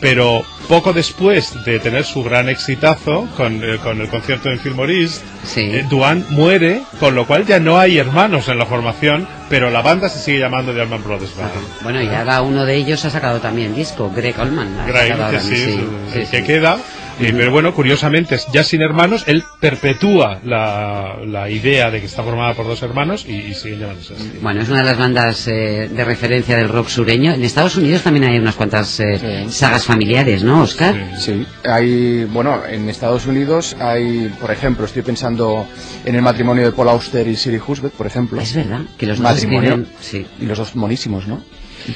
pero 0.00 0.42
poco 0.68 0.92
después 0.92 1.52
de 1.64 1.78
tener 1.78 2.04
su 2.04 2.22
gran 2.24 2.48
exitazo 2.48 3.28
con, 3.36 3.62
eh, 3.62 3.78
con 3.82 4.00
el 4.00 4.08
concierto 4.08 4.50
en 4.50 4.58
Fillmore 4.58 5.08
Sí. 5.44 5.60
eh, 5.60 5.86
Duane 5.88 6.24
muere, 6.30 6.82
con 6.98 7.14
lo 7.14 7.26
cual 7.26 7.46
ya 7.46 7.60
no 7.60 7.78
hay 7.78 7.98
hermanos 7.98 8.48
en 8.48 8.58
la 8.58 8.66
formación, 8.66 9.28
pero 9.48 9.70
la 9.70 9.80
banda 9.82 10.08
se 10.08 10.18
sigue 10.18 10.40
llamando 10.40 10.72
The 10.74 10.80
Allman 10.82 11.04
Brothers 11.04 11.36
Band. 11.36 11.50
Bueno, 11.82 12.02
y 12.02 12.08
ahora 12.08 12.42
uno 12.42 12.64
de 12.64 12.74
ellos 12.76 13.04
ha 13.04 13.10
sacado 13.10 13.38
también 13.40 13.74
disco, 13.74 14.10
Greg 14.14 14.38
Allman. 14.40 14.76
sacado 14.86 15.30
que 15.30 15.40
sí, 15.40 15.78
el 16.14 16.28
que 16.28 16.44
queda. 16.44 16.78
Eh, 17.18 17.32
pero 17.34 17.50
bueno, 17.50 17.72
curiosamente, 17.74 18.36
ya 18.52 18.62
sin 18.62 18.82
hermanos, 18.82 19.24
él 19.26 19.42
perpetúa 19.58 20.40
la, 20.44 21.16
la 21.26 21.48
idea 21.48 21.90
de 21.90 22.00
que 22.00 22.06
está 22.06 22.22
formada 22.22 22.52
por 22.54 22.66
dos 22.66 22.82
hermanos 22.82 23.24
y, 23.26 23.32
y 23.36 23.54
sigue 23.54 23.78
llamándose 23.78 24.14
así. 24.14 24.32
Bueno, 24.42 24.60
es 24.60 24.68
una 24.68 24.80
de 24.80 24.84
las 24.84 24.98
bandas 24.98 25.48
eh, 25.48 25.88
de 25.90 26.04
referencia 26.04 26.56
del 26.56 26.68
rock 26.68 26.88
sureño. 26.88 27.32
En 27.32 27.42
Estados 27.42 27.76
Unidos 27.76 28.02
también 28.02 28.24
hay 28.26 28.38
unas 28.38 28.54
cuantas 28.54 29.00
eh, 29.00 29.44
Sí. 29.46 29.52
sagas 29.52 29.84
familiares, 29.84 30.42
¿no, 30.42 30.62
Oscar? 30.62 30.94
Sí, 31.18 31.46
hay, 31.64 32.24
bueno, 32.24 32.60
en 32.68 32.88
Estados 32.90 33.26
Unidos 33.26 33.76
hay, 33.80 34.30
por 34.40 34.50
ejemplo, 34.50 34.84
estoy 34.84 35.02
pensando 35.02 35.66
en 36.04 36.14
el 36.14 36.22
matrimonio 36.22 36.64
de 36.64 36.72
Paul 36.72 36.90
Auster 36.90 37.26
y 37.26 37.36
Siri 37.36 37.58
Husbeth, 37.66 37.92
por 37.92 38.06
ejemplo. 38.06 38.40
Es 38.40 38.54
verdad 38.54 38.80
que 38.98 39.06
los 39.06 39.18
dos 39.18 39.24
matrimonio. 39.32 39.70
escriben... 39.70 39.86
Sí. 40.00 40.26
Y 40.40 40.44
los 40.44 40.58
dos 40.58 40.76
monísimos, 40.76 41.26
¿no? 41.26 41.42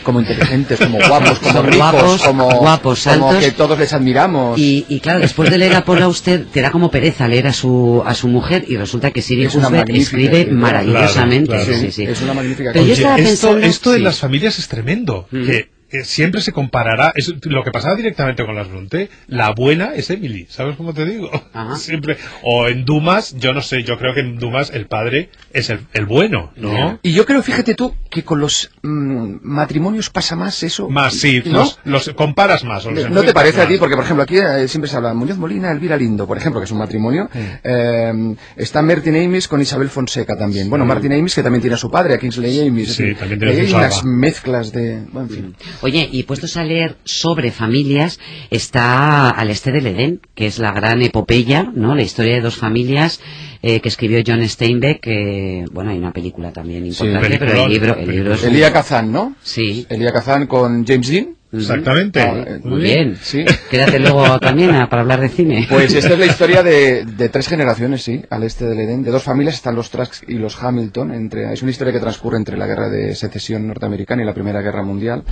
Como 0.03 0.21
inteligentes, 0.21 0.79
como 0.79 0.99
guapos, 1.09 1.39
como 1.39 1.63
ricos, 1.63 1.77
guapos, 1.77 2.23
como, 2.23 2.51
guapos, 2.51 3.05
como 3.05 3.29
altos. 3.31 3.45
que 3.45 3.51
todos 3.53 3.79
les 3.79 3.93
admiramos. 3.93 4.59
Y, 4.59 4.87
y 4.89 5.01
claro, 5.01 5.21
después 5.21 5.51
de 5.51 5.59
leer 5.59 5.75
a 5.75 5.85
Paul 5.85 6.03
Auster, 6.03 6.47
te 6.53 6.61
da 6.61 6.71
como 6.71 6.91
pereza 6.91 7.27
leer 7.29 7.47
a 7.49 7.53
su, 7.53 8.03
a 8.05 8.15
su 8.15 8.29
mujer 8.29 8.65
y 8.69 8.77
resulta 8.77 9.11
que 9.11 9.23
Siri 9.23 9.45
Es 9.45 9.55
escribe 9.55 10.47
maravillosamente. 10.47 11.51
Claro, 11.51 11.65
claro. 11.65 11.81
Sí, 11.81 11.93
sí. 11.93 12.05
Es 12.05 12.21
una 12.23 12.35
magnífica 12.35 12.71
Pero 12.73 12.85
yo 12.85 12.93
Oye, 12.93 13.01
estaba 13.03 13.17
esto, 13.19 13.29
pensando- 13.49 13.67
esto 13.67 13.91
en 13.93 13.99
sí. 13.99 14.03
las 14.05 14.19
familias 14.19 14.59
es 14.59 14.69
tremendo, 14.69 15.27
Mm. 15.31 15.45
que 15.47 15.69
eh, 15.93 16.05
siempre 16.05 16.41
se 16.41 16.53
comparará, 16.53 17.13
es 17.15 17.33
lo 17.45 17.65
que 17.65 17.71
pasaba 17.71 17.95
directamente 17.95 18.45
con 18.45 18.55
las 18.55 18.69
Bronte, 18.69 19.11
la 19.27 19.51
buena 19.53 19.95
es 19.95 20.11
Emily, 20.11 20.47
¿sabes 20.49 20.77
cómo 20.77 20.95
te 20.95 21.05
digo? 21.05 21.31
Ajá. 21.53 21.77
Siempre, 21.91 22.17
o 22.43 22.69
en 22.69 22.85
Dumas, 22.85 23.35
yo 23.39 23.53
no 23.53 23.61
sé, 23.61 23.83
yo 23.83 23.99
creo 23.99 24.15
que 24.15 24.21
en 24.21 24.39
Dumas 24.39 24.71
el 24.71 24.87
padre 24.87 25.31
es 25.53 25.71
el, 25.71 25.81
el 25.93 26.07
bueno, 26.07 26.53
¿no? 26.57 26.99
Y 27.03 27.13
yo 27.13 27.27
creo, 27.27 27.43
fíjate 27.43 27.75
tú, 27.75 27.95
que 28.11 28.25
con 28.25 28.41
los 28.41 28.71
mm, 28.83 29.37
matrimonios 29.43 30.11
pasa 30.11 30.37
más 30.37 30.63
eso. 30.63 30.89
Más, 30.89 31.15
sí, 31.15 31.43
¿no? 31.47 31.59
los, 31.59 31.79
los 31.85 32.11
comparas 32.11 32.65
más. 32.65 32.85
o 32.87 32.91
los 32.91 33.11
¿No 33.11 33.23
te 33.23 33.33
parece 33.33 33.63
a 33.63 33.69
ti? 33.69 33.77
Porque, 33.79 33.95
por 33.95 34.05
ejemplo, 34.05 34.23
aquí 34.23 34.39
eh, 34.39 34.69
siempre 34.69 34.91
se 34.91 34.97
habla 34.97 35.15
Muñoz 35.15 35.39
Molina, 35.39 35.71
Elvira 35.71 35.97
Lindo, 35.97 36.27
por 36.27 36.37
ejemplo, 36.37 36.61
que 36.61 36.65
es 36.65 36.71
un 36.71 36.79
matrimonio. 36.79 37.29
Eh, 37.35 38.37
está 38.57 38.83
Martin 38.83 39.17
Amis 39.17 39.49
con 39.49 39.61
Isabel 39.61 39.89
Fonseca 39.89 40.37
también. 40.37 40.69
Bueno, 40.69 40.85
Martin 40.85 41.13
Amis, 41.13 41.35
que 41.35 41.43
también 41.43 41.61
tiene 41.61 41.75
a 41.75 41.79
su 41.79 41.91
padre, 41.91 42.15
a 42.15 42.19
Kingsley 42.19 42.67
Amis. 42.67 42.95
Sí, 42.95 43.15
también 43.15 43.39
tiene 43.41 43.61
hay 43.61 43.73
unas 43.73 44.05
mezclas 44.05 44.73
de... 44.73 45.03
Bueno, 45.13 45.29
en 45.29 45.35
fin. 45.35 45.57
Oye, 45.83 46.09
y 46.13 46.23
puestos 46.25 46.57
a 46.57 46.65
leer 46.65 46.97
sobre 47.05 47.51
familias, 47.51 48.19
está 48.51 49.31
Al 49.31 49.51
Este 49.51 49.73
del 49.73 49.87
Edén, 49.87 50.21
que 50.35 50.47
es 50.47 50.59
la 50.59 50.73
gran 50.73 51.01
epopeya, 51.03 51.71
¿no? 51.75 51.95
La 51.95 52.03
historia 52.03 52.35
de 52.35 52.41
dos 52.41 52.57
familias 52.57 53.21
eh, 53.63 53.81
que 53.81 53.89
escribió 53.89 54.23
John 54.27 54.47
Steinbeck, 54.47 55.01
que, 55.01 55.65
bueno, 55.73 55.91
hay 55.91 55.99
una 55.99 56.13
película 56.13 56.53
también 56.53 56.85
importante, 56.87 57.39
pero 57.39 57.65
el 57.65 57.71
libro, 57.73 57.97
el 57.97 58.11
libro 58.11 58.35
es... 58.35 58.45
Elia 58.45 58.73
Kazan, 58.73 59.11
¿no? 59.13 59.35
Sí. 59.43 59.87
Elia 59.89 60.13
Kazan 60.13 60.47
con 60.47 60.87
James 60.87 61.09
Dean. 61.09 61.37
Exactamente. 61.53 62.21
Ah, 62.23 62.59
Muy 62.63 62.81
bien. 62.81 63.17
Sí. 63.21 63.45
Quédate 63.69 63.99
luego 63.99 64.39
también 64.41 64.71
a- 64.71 64.89
para 64.89 65.03
hablar 65.03 65.21
de 65.21 65.29
cine. 65.29 65.67
Pues 65.69 65.93
esta 65.93 66.13
es 66.13 66.19
la 66.21 66.27
historia 66.33 66.63
de, 66.63 67.05
de 67.05 67.29
tres 67.29 67.49
generaciones, 67.49 68.03
sí, 68.03 68.23
al 68.31 68.45
este 68.45 68.67
del 68.67 68.79
Edén. 68.79 69.03
De 69.03 69.11
dos 69.11 69.25
familias 69.25 69.57
están 69.57 69.75
los 69.75 69.91
Tracks 69.91 70.23
y 70.29 70.35
los 70.35 70.63
Hamilton. 70.63 71.11
Entre, 71.13 71.53
es 71.53 71.61
una 71.63 71.73
historia 71.73 71.93
que 71.93 71.99
transcurre 71.99 72.37
entre 72.37 72.57
la 72.57 72.69
guerra 72.69 72.89
de 72.89 73.17
secesión 73.17 73.67
norteamericana 73.67 74.23
y 74.23 74.27
la 74.27 74.33
Primera 74.33 74.63
Guerra 74.63 74.85
Mundial. 74.85 75.25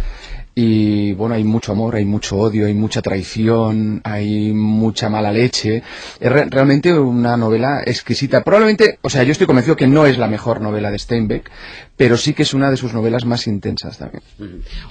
Y 0.60 1.12
bueno, 1.12 1.36
hay 1.36 1.44
mucho 1.44 1.70
amor, 1.70 1.94
hay 1.94 2.04
mucho 2.04 2.36
odio, 2.36 2.66
hay 2.66 2.74
mucha 2.74 3.00
traición, 3.00 4.00
hay 4.02 4.52
mucha 4.52 5.08
mala 5.08 5.30
leche. 5.30 5.84
Es 6.18 6.32
re- 6.32 6.46
realmente 6.50 6.92
una 6.92 7.36
novela 7.36 7.82
exquisita. 7.86 8.42
Probablemente, 8.42 8.98
o 9.02 9.08
sea, 9.08 9.22
yo 9.22 9.30
estoy 9.30 9.46
convencido 9.46 9.76
que 9.76 9.86
no 9.86 10.04
es 10.04 10.18
la 10.18 10.26
mejor 10.26 10.60
novela 10.60 10.90
de 10.90 10.98
Steinbeck, 10.98 11.48
pero 11.96 12.16
sí 12.16 12.32
que 12.34 12.42
es 12.42 12.54
una 12.54 12.72
de 12.72 12.76
sus 12.76 12.92
novelas 12.92 13.24
más 13.24 13.46
intensas 13.46 13.98
también. 13.98 14.22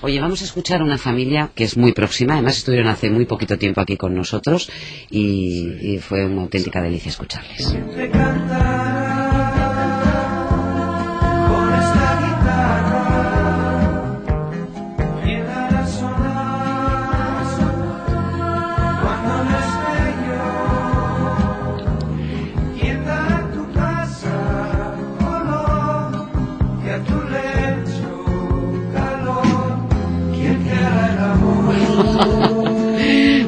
Oye, 0.02 0.22
vamos 0.22 0.42
a 0.42 0.46
escuchar 0.46 0.82
una 0.82 0.98
familia 0.98 1.50
que 1.54 1.66
es 1.66 1.76
muy 1.76 1.92
próxima, 1.92 2.36
además 2.36 2.58
estuvieron 2.60 2.88
hace 2.88 3.10
muy 3.10 3.26
poquito 3.26 3.58
tiempo 3.58 3.82
aquí 3.82 3.98
con 3.98 4.16
nosotros 4.16 4.70
y, 5.10 5.76
y 5.82 5.98
fue 6.00 6.26
una 6.26 6.44
auténtica 6.44 6.82
delicia 6.82 7.10
escucharles. 7.10 7.76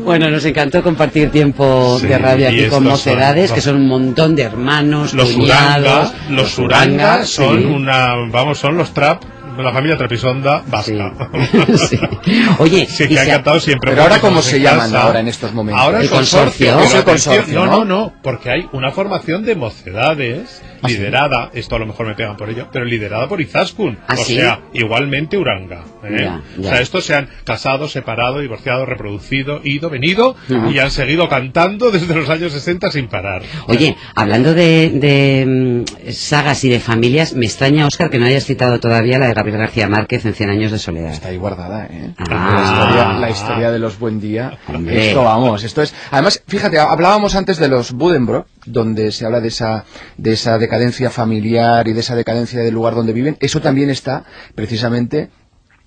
Bueno, 0.09 0.31
nos 0.31 0.43
encantó 0.43 0.81
compartir 0.81 1.29
tiempo 1.29 1.99
Sí, 2.01 2.07
de 2.07 2.17
radio 2.17 2.47
aquí 2.49 2.63
con 2.63 2.79
son- 2.79 2.85
mocedades, 2.85 3.51
que 3.51 3.61
son 3.61 3.75
un 3.75 3.87
montón 3.87 4.35
de 4.35 4.41
hermanos, 4.41 5.13
Los 5.13 5.29
cuñados, 5.33 6.11
los 6.31 6.57
Uranga 6.57 7.23
son 7.25 7.59
sí. 7.59 7.65
una, 7.65 8.15
vamos, 8.31 8.57
son 8.57 8.75
los 8.75 8.91
trap 8.91 9.21
la 9.65 9.73
familia 9.73 9.97
Trapisonda. 9.97 10.63
Sí. 11.89 11.97
Oye, 12.59 12.85
Sí, 12.87 13.03
y 13.05 13.07
que 13.09 13.19
ha 13.19 13.23
se 13.23 13.31
ha- 13.31 13.33
encantado 13.33 13.59
siempre. 13.59 13.91
Pero 13.91 14.03
ahora, 14.03 14.19
¿cómo 14.19 14.41
se 14.41 14.59
llaman 14.59 14.91
casa. 14.91 15.03
ahora 15.03 15.19
en 15.19 15.27
estos 15.27 15.53
momentos? 15.53 15.83
Ahora 15.83 16.01
El 16.01 16.09
consorcio. 16.09 16.79
el 16.79 17.53
no, 17.53 17.65
¿no? 17.65 17.85
no, 17.85 18.13
porque 18.21 18.49
hay 18.51 18.67
una 18.73 18.91
formación 18.91 19.43
de 19.43 19.55
mocedades 19.55 20.61
¿Ah, 20.81 20.87
liderada, 20.87 21.51
esto 21.53 21.75
a 21.75 21.79
lo 21.79 21.85
mejor 21.85 22.07
me 22.07 22.15
pegan 22.15 22.37
por 22.37 22.49
ello, 22.49 22.67
pero 22.71 22.85
liderada 22.85 23.27
por 23.27 23.41
Izaskun. 23.41 23.97
¿Ah, 24.07 24.13
o 24.13 24.17
sea, 24.23 24.61
igualmente 24.73 25.37
Uranga. 25.37 25.83
¿eh? 26.05 26.17
Ya, 26.21 26.41
O 26.57 26.63
sea, 26.63 26.79
estos 26.81 27.03
se 27.03 27.15
han 27.15 27.27
casado, 27.43 27.89
separado, 27.89 28.39
divorciado, 28.39 28.85
reproducido, 28.85 29.59
ido, 29.63 29.89
venido 29.89 30.35
y 30.71 30.79
han 30.79 30.91
seguido 30.91 31.27
cantando 31.27 31.91
desde 31.91 32.15
los 32.15 32.29
años 32.29 32.53
60 32.53 32.91
sin 32.91 33.07
parar. 33.07 33.41
Oye, 33.67 33.97
hablando 34.15 34.53
de, 34.53 34.89
de, 34.93 35.45
mm, 35.85 36.11
sagas 36.11 36.63
y 36.63 36.69
de 36.69 36.79
familias, 36.79 37.33
me 37.33 37.45
extraña, 37.45 37.85
Óscar, 37.85 38.09
que 38.09 38.17
no 38.19 38.25
hayas 38.25 38.45
citado 38.45 38.79
todavía 38.79 39.19
la 39.19 39.27
de 39.27 39.33
Gabriel 39.49 39.67
García 39.67 39.87
Márquez 39.87 40.25
en 40.25 40.33
Cien 40.33 40.49
años 40.49 40.71
de 40.71 40.79
soledad. 40.79 41.11
Está 41.11 41.29
ahí 41.29 41.37
guardada, 41.37 41.85
¿eh? 41.85 42.13
Ah. 42.17 42.53
la, 42.53 42.61
historia, 42.61 43.13
la 43.13 43.29
historia 43.29 43.71
de 43.71 43.79
los 43.79 43.99
Buen 43.99 44.19
Día. 44.19 44.57
Hombre. 44.67 45.09
Esto, 45.09 45.23
vamos, 45.23 45.63
esto 45.63 45.81
es... 45.81 45.93
Además, 46.11 46.41
fíjate, 46.47 46.79
hablábamos 46.79 47.35
antes 47.35 47.57
de 47.57 47.67
los 47.67 47.93
Buddenbrook, 47.93 48.47
donde 48.65 49.11
se 49.11 49.25
habla 49.25 49.39
de 49.41 49.47
esa, 49.47 49.85
de 50.17 50.33
esa 50.33 50.57
decadencia 50.57 51.09
familiar 51.09 51.87
y 51.87 51.93
de 51.93 51.99
esa 51.99 52.15
decadencia 52.15 52.61
del 52.61 52.73
lugar 52.73 52.95
donde 52.95 53.13
viven. 53.13 53.37
Eso 53.39 53.61
también 53.61 53.89
está, 53.89 54.23
precisamente, 54.55 55.29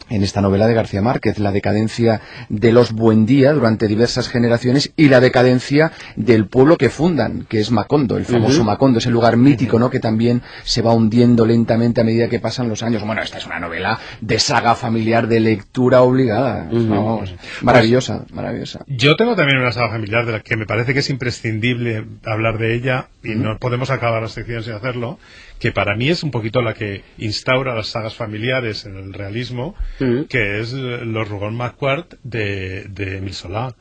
en 0.09 0.23
esta 0.23 0.41
novela 0.41 0.67
de 0.67 0.75
García 0.75 1.03
Márquez, 1.03 1.39
la 1.39 1.53
decadencia 1.53 2.21
de 2.49 2.73
los 2.73 2.93
Buendía 2.93 3.53
durante 3.53 3.89
diversas 3.89 4.29
generaciones 4.29 4.93
y 4.97 5.09
la 5.09 5.21
decadencia 5.21 5.93
del 6.17 6.47
pueblo 6.47 6.77
que 6.77 6.91
fundan, 6.91 7.47
que 7.49 7.61
es 7.61 7.71
Macondo, 7.71 8.17
el 8.17 8.25
famoso. 8.25 8.65
Macondo, 8.65 8.99
ese 8.99 9.11
lugar 9.11 9.37
mítico, 9.37 9.79
¿no? 9.79 9.91
Que 9.91 10.01
también 10.01 10.43
se 10.65 10.83
va 10.83 10.93
hundiendo 10.93 11.47
lentamente 11.47 12.01
a 12.01 12.05
medida 12.05 12.29
que 12.29 12.39
pasan 12.39 12.69
los 12.69 12.83
años. 12.83 13.05
Bueno, 13.05 13.23
esta 13.23 13.39
es 13.39 13.47
una 13.47 13.59
novela 13.59 13.99
de 14.21 14.39
saga 14.39 14.75
familiar, 14.75 15.27
de 15.29 15.41
lectura 15.41 16.03
obligada. 16.03 16.69
Vamos, 16.71 17.35
maravillosa, 17.63 18.25
maravillosa. 18.33 18.85
Yo 18.87 19.17
tengo 19.17 19.35
también 19.37 19.59
una 19.59 19.73
saga 19.73 19.91
familiar 19.91 20.27
de 20.27 20.33
la 20.33 20.41
que 20.41 20.57
me 20.57 20.67
parece 20.67 20.93
que 20.93 21.01
es 21.01 21.11
imprescindible 21.11 22.05
hablar 22.25 22.59
de 22.59 22.75
ella 22.75 23.09
y 23.23 23.35
no 23.35 23.59
podemos 23.59 23.91
acabar 23.91 24.23
la 24.23 24.29
sección 24.29 24.63
sin 24.63 24.75
hacerlo, 24.75 25.19
que 25.59 25.73
para 25.73 25.97
mí 25.97 26.09
es 26.09 26.23
un 26.23 26.31
poquito 26.31 26.61
la 26.61 26.75
que 26.75 27.05
instaura 27.19 27.75
las 27.75 27.89
sagas 27.89 28.15
familiares 28.15 28.85
en 28.85 28.97
el 28.97 29.13
realismo, 29.13 29.75
Mm. 30.01 30.23
que 30.25 30.61
es 30.61 30.73
eh, 30.73 31.01
Los 31.05 31.29
Rougon 31.29 31.55
Macquart 31.57 32.15
de, 32.23 32.85
de 32.89 33.19
Emile 33.19 33.33
Solá, 33.35 33.75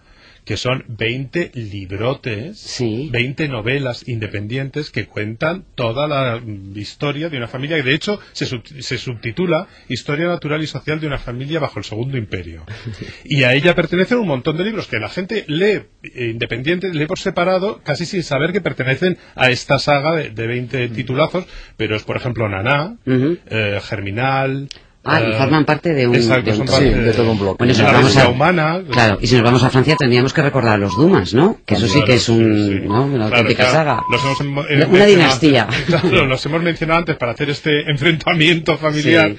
que 0.44 0.58
son 0.58 0.84
20 0.88 1.52
librotes, 1.54 2.58
Sí. 2.60 3.10
20 3.12 3.48
novelas 3.48 4.08
independientes 4.08 4.90
que 4.90 5.06
cuentan 5.06 5.66
toda 5.76 6.08
la 6.08 6.40
mm, 6.44 6.76
historia 6.78 7.30
de 7.30 7.38
una 7.38 7.48
familia, 7.48 7.78
que 7.78 7.84
de 7.84 7.94
hecho 7.94 8.20
se, 8.32 8.46
sub- 8.48 8.66
se 8.82 8.98
subtitula 8.98 9.68
Historia 9.88 10.26
natural 10.28 10.62
y 10.64 10.68
social 10.68 11.00
de 11.00 11.06
una 11.08 11.20
familia 11.20 11.60
bajo 11.60 11.78
el 11.80 11.86
Segundo 11.86 12.18
Imperio. 12.18 12.64
Y 13.24 13.44
a 13.44 13.54
ella 13.54 13.76
pertenecen 13.76 14.18
un 14.18 14.28
montón 14.28 14.58
de 14.58 14.64
libros 14.66 14.88
que 14.88 15.00
la 15.00 15.10
gente 15.10 15.46
lee 15.48 15.84
eh, 16.04 16.30
independiente, 16.32 16.92
lee 16.92 17.06
por 17.06 17.20
separado, 17.20 17.82
casi 17.84 18.06
sin 18.08 18.24
saber 18.24 18.52
que 18.52 18.62
pertenecen 18.62 19.18
a 19.36 19.52
esta 19.52 19.78
saga 19.78 20.16
de, 20.16 20.32
de 20.32 20.48
20 20.48 20.90
titulazos, 20.90 21.46
pero 21.78 21.96
es 21.96 22.04
por 22.04 22.18
ejemplo 22.18 22.50
Naná, 22.50 22.98
eh, 23.06 23.80
Germinal. 23.84 24.68
Ah, 25.04 25.20
y 25.20 25.32
eh, 25.32 25.36
forman 25.36 25.66
parte 25.66 25.94
de 25.96 26.08
un- 26.08 26.16
exacto, 26.16 26.52
de 26.52 26.60
un 26.60 26.66
todo. 26.68 26.76
parte 26.78 26.94
Sí, 26.94 27.00
de 27.00 27.14
todo 27.14 27.32
un 27.32 27.40
bloque. 27.40 27.56
Bueno, 27.58 27.74
si 27.74 27.82
vamos 27.82 28.18
a, 28.18 28.28
humana. 28.30 28.82
claro, 28.92 29.18
y 29.20 29.26
si 29.28 29.34
nos 29.36 29.44
vamos 29.44 29.64
a 29.64 29.70
Francia 29.72 29.96
tendríamos 29.98 30.32
que 30.32 30.42
recordar 30.44 30.74
a 30.74 30.78
los 30.78 30.96
Dumas, 30.96 31.34
¿no? 31.34 31.58
Que 31.66 31.74
eso 31.74 31.88
sí 31.88 32.04
que 32.06 32.14
es 32.16 32.30
un, 32.30 32.68
sí, 32.68 32.80
sí. 32.84 32.88
¿no? 32.88 33.06
una 33.06 33.16
Claro, 33.28 33.36
auténtica 33.38 33.72
saga. 33.72 34.02
los 34.12 34.42
hemos 34.42 34.66
eh, 34.70 34.86
Una 34.90 35.06
dinastía. 35.06 35.68
Claro, 35.88 36.26
los 36.28 36.46
hemos 36.46 36.62
mencionado 36.62 37.00
antes 37.00 37.16
para 37.18 37.32
hacer 37.32 37.50
este 37.50 37.72
enfrentamiento 37.90 38.78
familiar. 38.78 39.34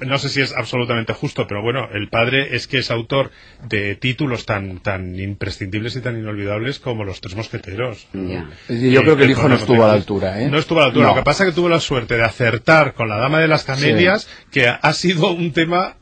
No 0.00 0.18
sé 0.18 0.28
si 0.28 0.40
es 0.40 0.52
absolutamente 0.54 1.12
justo, 1.12 1.46
pero 1.46 1.62
bueno, 1.62 1.88
el 1.92 2.08
padre 2.08 2.54
es 2.56 2.66
que 2.66 2.78
es 2.78 2.90
autor 2.90 3.30
de 3.68 3.94
títulos 3.94 4.46
tan 4.46 4.80
tan 4.80 5.18
imprescindibles 5.18 5.96
y 5.96 6.00
tan 6.00 6.18
inolvidables 6.18 6.78
como 6.78 7.04
Los 7.04 7.20
Tres 7.20 7.36
Mosqueteros. 7.36 8.06
Ya. 8.12 8.48
Y 8.68 8.90
yo 8.90 9.02
creo 9.02 9.16
que 9.16 9.24
el 9.24 9.30
hijo 9.30 9.48
no 9.48 9.56
estuvo 9.56 9.84
a 9.84 9.88
la 9.88 9.94
altura, 9.94 10.42
¿eh? 10.42 10.48
No 10.50 10.58
estuvo 10.58 10.78
a 10.78 10.82
la 10.82 10.86
altura. 10.88 11.06
No. 11.08 11.12
Lo 11.14 11.20
que 11.20 11.24
pasa 11.24 11.44
es 11.44 11.50
que 11.50 11.56
tuvo 11.56 11.68
la 11.68 11.80
suerte 11.80 12.16
de 12.16 12.24
acertar 12.24 12.94
con 12.94 13.08
la 13.08 13.16
Dama 13.16 13.40
de 13.40 13.48
las 13.48 13.64
Camelias, 13.64 14.28
que 14.50 14.68
ha 14.68 14.92
sido 14.92 15.30
un 15.32 15.52
tema 15.52 15.96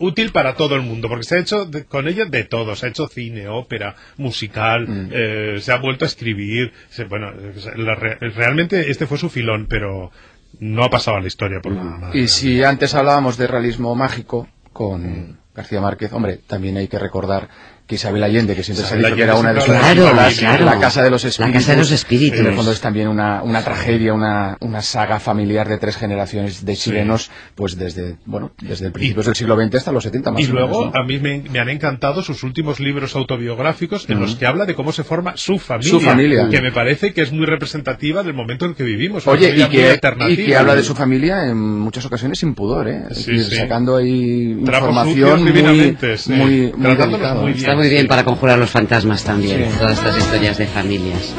útil 0.00 0.30
para 0.30 0.54
todo 0.54 0.76
el 0.76 0.82
mundo, 0.82 1.08
porque 1.08 1.24
se 1.24 1.34
ha 1.36 1.40
hecho 1.40 1.64
de- 1.64 1.84
con 1.84 2.06
ella 2.06 2.24
de 2.24 2.44
todo, 2.44 2.76
se 2.76 2.86
ha 2.86 2.88
hecho 2.88 3.08
cine, 3.08 3.48
ópera, 3.48 3.96
musical, 4.16 4.86
Mm. 4.86 5.08
eh, 5.12 5.58
se 5.60 5.72
ha 5.72 5.76
vuelto 5.78 6.04
a 6.04 6.08
escribir, 6.08 6.72
se- 6.88 7.02
bueno, 7.04 7.30
eh, 7.30 7.52
la 7.76 7.96
re- 7.96 8.16
realmente 8.30 8.90
este 8.92 9.06
fue 9.08 9.18
su 9.18 9.28
filón, 9.28 9.66
pero 9.68 10.12
no 10.60 10.84
ha 10.84 10.90
pasado 10.90 11.16
a 11.16 11.20
la 11.20 11.26
historia 11.26 11.60
por 11.60 11.72
nada. 11.72 12.10
Y 12.14 12.28
si 12.28 12.62
antes 12.62 12.94
hablábamos 12.94 13.36
de 13.36 13.46
realismo 13.46 13.94
mágico 13.94 14.48
con 14.72 15.38
García 15.54 15.80
Márquez, 15.80 16.12
hombre, 16.12 16.38
también 16.46 16.76
hay 16.76 16.88
que 16.88 16.98
recordar 16.98 17.48
que 17.88 17.94
Isabel 17.94 18.22
Allende, 18.22 18.54
que 18.54 18.62
siempre 18.62 18.84
se 18.86 18.94
ha 18.94 18.96
dicho 18.98 19.16
que 19.16 19.22
era 19.22 19.34
una 19.34 19.54
de 19.54 19.60
sus 19.62 19.70
Claro, 19.74 20.12
claro. 20.38 20.64
La 20.66 20.78
Casa 20.78 21.02
de 21.02 21.10
los 21.10 21.24
La 21.24 21.28
Espíritus. 21.30 21.54
Casa 21.62 21.72
de 21.72 21.78
los 21.78 21.90
Espíritus. 21.90 22.38
En 22.40 22.46
el 22.46 22.52
fondo 22.54 22.70
es 22.70 22.80
también 22.82 23.08
una, 23.08 23.42
una 23.42 23.64
tragedia, 23.64 24.12
una, 24.12 24.58
una 24.60 24.82
saga 24.82 25.18
familiar 25.18 25.66
de 25.68 25.78
tres 25.78 25.96
generaciones 25.96 26.64
de 26.66 26.76
chilenos, 26.76 27.30
pues 27.54 27.78
desde, 27.78 28.16
bueno, 28.26 28.52
desde 28.60 28.86
el 28.86 28.92
principios 28.92 29.24
del 29.26 29.34
siglo 29.34 29.56
XX 29.56 29.74
hasta 29.76 29.92
los 29.92 30.04
70 30.04 30.30
más 30.32 30.40
Y 30.42 30.44
o 30.44 30.48
menos, 30.54 30.68
luego 30.70 30.90
¿no? 30.92 31.00
a 31.00 31.02
mí 31.04 31.18
me, 31.18 31.42
me 31.50 31.58
han 31.60 31.70
encantado 31.70 32.22
sus 32.22 32.42
últimos 32.42 32.78
libros 32.78 33.16
autobiográficos 33.16 34.08
en 34.10 34.20
los 34.20 34.36
que 34.36 34.44
habla 34.44 34.66
de 34.66 34.74
cómo 34.74 34.92
se 34.92 35.02
forma 35.02 35.36
su 35.36 35.58
familia, 35.58 35.90
Su 35.90 36.00
familia. 36.00 36.48
que 36.50 36.60
me 36.60 36.72
parece 36.72 37.14
que 37.14 37.22
es 37.22 37.32
muy 37.32 37.46
representativa 37.46 38.22
del 38.22 38.34
momento 38.34 38.66
en 38.66 38.74
que 38.74 38.82
vivimos. 38.84 39.26
Oye, 39.26 39.48
y 39.56 39.60
muy 39.60 39.70
que, 39.70 39.98
y 40.28 40.36
que 40.46 40.56
habla 40.56 40.74
de 40.74 40.82
su 40.82 40.94
familia 40.94 41.46
en 41.46 41.56
muchas 41.58 42.04
ocasiones 42.04 42.38
sin 42.38 42.54
pudor, 42.54 42.88
¿eh? 42.88 43.04
Sí, 43.12 43.32
decir, 43.32 43.44
sí. 43.44 43.56
sacando 43.56 43.96
ahí 43.96 44.60
Trapos 44.64 44.88
información 44.90 45.42
muy, 45.42 45.96
sí. 46.16 46.32
muy, 46.32 46.72
muy 46.76 46.96
delicada. 46.96 47.34
muy 47.34 47.52
bien. 47.52 47.77
Muy 47.78 47.88
bien 47.88 48.08
para 48.08 48.24
conjurar 48.24 48.58
los 48.58 48.70
fantasmas 48.70 49.22
también, 49.22 49.70
Sí. 49.70 49.78
todas 49.78 49.98
estas 49.98 50.18
historias 50.18 50.58
de 50.58 50.66
familias. 50.66 51.32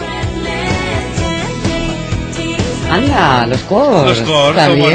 Anda, 3.03 3.47
los 3.47 3.59
cores. 3.61 4.19
Los 4.19 4.27
cores, 4.29 4.55
También, 4.55 4.93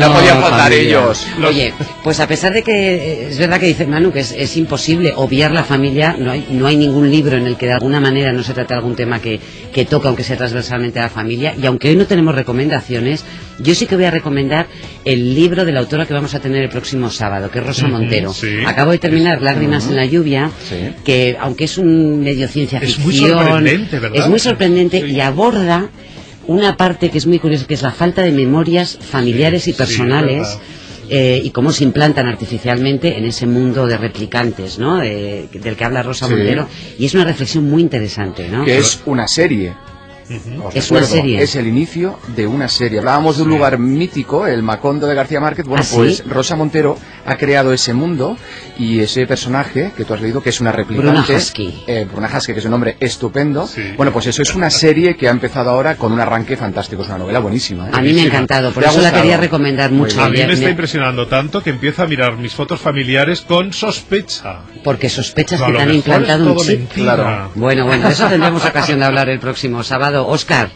no. 0.00 0.12
Podían 0.12 0.40
faltar 0.40 0.60
familia. 0.70 0.80
ellos. 0.82 1.26
Los- 1.38 1.50
Oye, 1.50 1.72
pues 2.02 2.20
a 2.20 2.26
pesar 2.26 2.52
de 2.52 2.62
que 2.62 3.28
es 3.28 3.38
verdad 3.38 3.58
que 3.60 3.66
dice 3.66 3.86
Manu 3.86 4.12
que 4.12 4.20
es, 4.20 4.32
es 4.32 4.56
imposible 4.56 5.12
obviar 5.16 5.50
la 5.52 5.64
familia, 5.64 6.16
no 6.18 6.30
hay, 6.30 6.46
no 6.50 6.66
hay 6.66 6.76
ningún 6.76 7.10
libro 7.10 7.36
en 7.36 7.46
el 7.46 7.56
que 7.56 7.66
de 7.66 7.72
alguna 7.72 8.00
manera 8.00 8.32
no 8.32 8.42
se 8.42 8.54
trate 8.54 8.74
algún 8.74 8.94
tema 8.96 9.20
que, 9.20 9.40
que 9.72 9.84
toca, 9.84 10.08
aunque 10.08 10.24
sea 10.24 10.36
transversalmente 10.36 10.98
a 10.98 11.02
la 11.02 11.08
familia. 11.10 11.54
Y 11.60 11.66
aunque 11.66 11.88
hoy 11.90 11.96
no 11.96 12.06
tenemos 12.06 12.34
recomendaciones, 12.34 13.24
yo 13.58 13.74
sí 13.74 13.86
que 13.86 13.96
voy 13.96 14.04
a 14.04 14.10
recomendar 14.10 14.66
el 15.04 15.34
libro 15.34 15.64
de 15.64 15.72
la 15.72 15.80
autora 15.80 16.06
que 16.06 16.14
vamos 16.14 16.34
a 16.34 16.40
tener 16.40 16.62
el 16.62 16.68
próximo 16.68 17.10
sábado, 17.10 17.50
que 17.50 17.58
es 17.58 17.66
Rosa 17.66 17.88
Montero. 17.88 18.32
sí. 18.32 18.58
Acabo 18.66 18.92
de 18.92 18.98
terminar 18.98 19.42
Lágrimas 19.42 19.86
en 19.88 19.96
la 19.96 20.04
lluvia, 20.04 20.50
Sí. 20.68 20.76
que 21.04 21.36
aunque 21.40 21.64
es 21.64 21.78
un 21.78 22.20
medio 22.22 22.48
ciencia 22.48 22.78
Es 22.80 22.98
muy 22.98 23.12
ficción, 23.12 23.38
sorprendente, 23.38 23.98
¿verdad? 23.98 24.18
es 24.22 24.28
muy 24.28 24.38
sorprendente 24.38 25.00
Sí. 25.00 25.06
y 25.16 25.20
aborda 25.20 25.88
una 26.48 26.76
parte 26.76 27.10
que 27.10 27.18
es 27.18 27.26
muy 27.26 27.38
curiosa, 27.38 27.66
que 27.66 27.74
es 27.74 27.82
la 27.82 27.92
falta 27.92 28.22
de 28.22 28.32
memorias 28.32 28.98
familiares 29.00 29.68
y 29.68 29.72
personales. 29.72 30.48
sí, 30.48 30.58
eh, 31.10 31.40
y 31.42 31.48
cómo 31.52 31.72
se 31.72 31.84
implantan 31.84 32.26
artificialmente 32.26 33.16
en 33.16 33.24
ese 33.24 33.46
mundo 33.46 33.86
de 33.86 33.96
replicantes, 33.96 34.78
¿no? 34.78 34.98
De- 34.98 35.48
del 35.54 35.74
que 35.74 35.84
habla 35.84 36.02
Rosa 36.02 36.26
Sí. 36.26 36.34
Montero. 36.34 36.68
Y 36.98 37.06
es 37.06 37.14
una 37.14 37.24
reflexión 37.24 37.64
muy 37.70 37.80
interesante, 37.80 38.46
¿no? 38.48 38.66
que 38.66 38.76
es 38.76 39.00
una 39.06 39.26
serie. 39.26 39.72
Os 40.64 40.74
Es 40.74 40.90
una 40.90 41.02
serie. 41.04 41.42
Es 41.42 41.56
el 41.56 41.66
inicio 41.66 42.18
de 42.36 42.46
una 42.46 42.68
serie. 42.68 42.98
Hablábamos 42.98 43.36
de 43.36 43.42
un 43.44 43.48
lugar 43.50 43.78
mítico, 43.78 44.46
el 44.46 44.62
Macondo 44.62 45.06
de 45.06 45.14
García 45.14 45.40
Márquez. 45.40 45.66
Bueno, 45.66 45.82
¿Ah, 45.82 45.86
sí? 45.86 45.96
pues 45.96 46.24
Rosa 46.26 46.56
Montero 46.56 46.98
ha 47.24 47.36
creado 47.36 47.72
ese 47.72 47.94
mundo 47.94 48.36
y 48.78 49.00
ese 49.00 49.26
personaje 49.26 49.92
que 49.96 50.04
tú 50.04 50.14
has 50.14 50.20
leído, 50.20 50.42
que 50.42 50.50
es 50.50 50.60
una 50.60 50.72
replicante. 50.72 51.10
Bruna 51.12 51.26
Husky. 51.38 51.82
eh, 51.86 52.06
Bruna 52.10 52.30
Husky, 52.34 52.52
que 52.52 52.58
es 52.60 52.64
un 52.64 52.70
nombre 52.72 52.96
estupendo. 53.00 53.66
Sí. 53.66 53.92
Bueno, 53.96 54.12
pues 54.12 54.26
eso 54.26 54.42
es 54.42 54.54
una 54.54 54.70
serie 54.86 55.16
que 55.16 55.28
ha 55.28 55.30
empezado 55.30 55.70
ahora 55.70 55.96
con 55.96 56.12
un 56.12 56.20
arranque 56.20 56.56
fantástico. 56.56 57.02
Es 57.02 57.08
una 57.08 57.18
novela 57.18 57.38
buenísima. 57.38 57.88
¿eh? 57.88 57.90
A 57.92 58.00
mí 58.00 58.12
me 58.12 58.22
ha 58.22 58.24
encantado, 58.24 58.70
por 58.72 58.82
¿Te 58.82 58.88
ha 58.88 58.92
eso 58.92 59.00
la 59.02 59.12
quería 59.12 59.36
recomendar 59.36 59.90
mucho. 59.90 60.20
A 60.22 60.28
mí 60.28 60.38
Me- 60.38 60.52
está 60.52 60.70
impresionando 60.70 61.26
tanto 61.26 61.62
que 61.62 61.70
empiezo 61.70 62.02
a 62.02 62.06
mirar 62.06 62.36
mis 62.36 62.52
fotos 62.54 62.80
familiares 62.80 63.40
con 63.42 63.72
sospecha. 63.72 64.60
Porque 64.84 65.08
sospechas 65.08 65.60
que 65.62 65.72
te 65.72 65.78
han 65.82 65.94
implantado 65.94 66.52
un 66.52 66.58
chip. 66.58 66.78
mentira. 66.78 67.14
Claro. 67.14 67.50
Bueno, 67.54 67.86
bueno, 67.86 68.06
de 68.06 68.12
eso 68.12 68.26
tendremos 68.28 68.64
ocasión 68.64 68.98
de 69.00 69.04
hablar 69.06 69.28
el 69.28 69.38
próximo 69.40 69.82
sábado. 69.82 70.17
Oscar, 70.26 70.70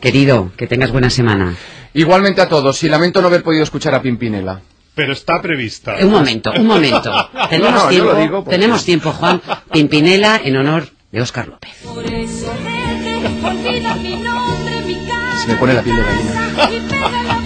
querido, 0.00 0.52
que 0.56 0.66
tengas 0.66 0.90
buena 0.90 1.10
semana. 1.10 1.56
Igualmente 1.94 2.40
a 2.40 2.48
todos. 2.48 2.82
Y 2.82 2.88
lamento 2.88 3.20
no 3.20 3.28
haber 3.28 3.42
podido 3.42 3.62
escuchar 3.62 3.94
a 3.94 4.02
Pimpinela. 4.02 4.60
Pero 4.94 5.12
está 5.12 5.40
prevista. 5.40 5.96
Un 6.00 6.10
momento, 6.10 6.52
un 6.56 6.66
momento. 6.66 7.12
Tenemos 7.48 7.72
No, 7.72 7.84
no, 7.84 7.90
yo 7.90 8.02
tiempo, 8.02 8.20
digo 8.20 8.44
tenemos 8.48 8.84
tiempo, 8.84 9.12
Juan. 9.12 9.40
Pimpinela 9.72 10.40
en 10.42 10.56
honor 10.56 10.88
de 11.12 11.20
Oscar 11.22 11.48
López. 11.48 11.70
Por 11.84 12.04
eso 12.04 12.52
vete, 12.64 13.16
olvida 13.46 13.94
mi 13.94 14.16
nombre, 14.16 14.82
mi 14.86 15.06
cara. 15.06 15.36
Se 15.42 15.48
me 15.48 15.54
pone 15.56 15.74
la 15.74 15.82
piel 15.82 15.96
de 15.96 16.02
gallina. 16.02 17.37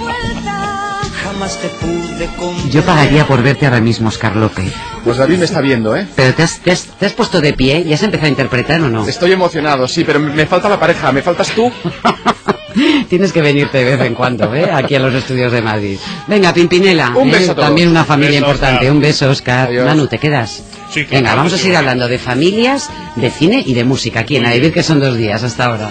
Jamás 1.32 1.58
te 1.58 1.68
pude. 1.68 2.28
Yo 2.70 2.82
pagaría 2.84 3.26
por 3.26 3.42
verte 3.42 3.64
ahora 3.66 3.80
mismo, 3.80 4.08
Oscar 4.08 4.36
López. 4.36 4.72
Pues 5.04 5.16
David 5.16 5.38
me 5.38 5.44
está 5.46 5.60
viendo, 5.60 5.96
¿eh? 5.96 6.06
Pero 6.14 6.34
te 6.34 6.42
has, 6.42 6.58
te 6.60 6.70
has- 6.72 6.86
te 6.98 7.06
has 7.06 7.12
puesto 7.12 7.40
de 7.40 7.52
pie 7.54 7.82
y 7.86 7.92
has 7.92 8.02
empezado 8.02 8.26
a 8.26 8.30
interpretar 8.30 8.80
o 8.82 8.88
no? 8.88 9.06
Estoy 9.08 9.32
emocionado, 9.32 9.88
sí, 9.88 10.04
pero 10.04 10.20
me 10.20 10.30
me 10.32 10.46
falta 10.46 10.68
la 10.68 10.78
pareja. 10.78 11.10
¿Me 11.10 11.22
faltas 11.22 11.48
tú? 11.52 11.70
Tienes 13.08 13.32
que 13.32 13.42
venirte 13.42 13.78
de 13.78 13.96
vez 13.96 14.00
en 14.06 14.14
cuando, 14.14 14.54
¿eh? 14.54 14.70
Aquí 14.72 14.94
a 14.94 15.00
los 15.00 15.14
estudios 15.14 15.52
de 15.52 15.62
Madrid. 15.62 15.98
Venga, 16.26 16.52
Pimpinela. 16.52 17.10
Un 17.16 17.28
¿eh? 17.28 17.32
beso 17.32 17.52
a 17.52 17.54
todos. 17.54 17.68
También 17.68 17.88
una 17.88 18.04
familia 18.04 18.40
Beso, 18.40 18.44
importante. 18.46 18.76
Oscar. 18.80 18.92
Un 18.92 19.00
beso, 19.00 19.30
Oscar. 19.30 19.68
Adiós. 19.68 19.86
Manu, 19.86 20.06
¿te 20.06 20.18
quedas? 20.18 20.62
Sí, 20.92 21.04
claro, 21.04 21.22
Venga, 21.24 21.34
vamos 21.34 21.52
a 21.54 21.58
seguir 21.58 21.76
hablando 21.76 22.08
de 22.08 22.18
familias, 22.18 22.90
de 23.16 23.30
cine 23.30 23.62
y 23.66 23.74
de 23.74 23.84
música 23.84 24.20
aquí 24.20 24.36
en 24.36 24.46
A 24.46 24.52
Vivir, 24.52 24.72
que 24.72 24.82
son 24.82 25.00
dos 25.00 25.16
días 25.16 25.42
hasta 25.42 25.66
ahora. 25.66 25.90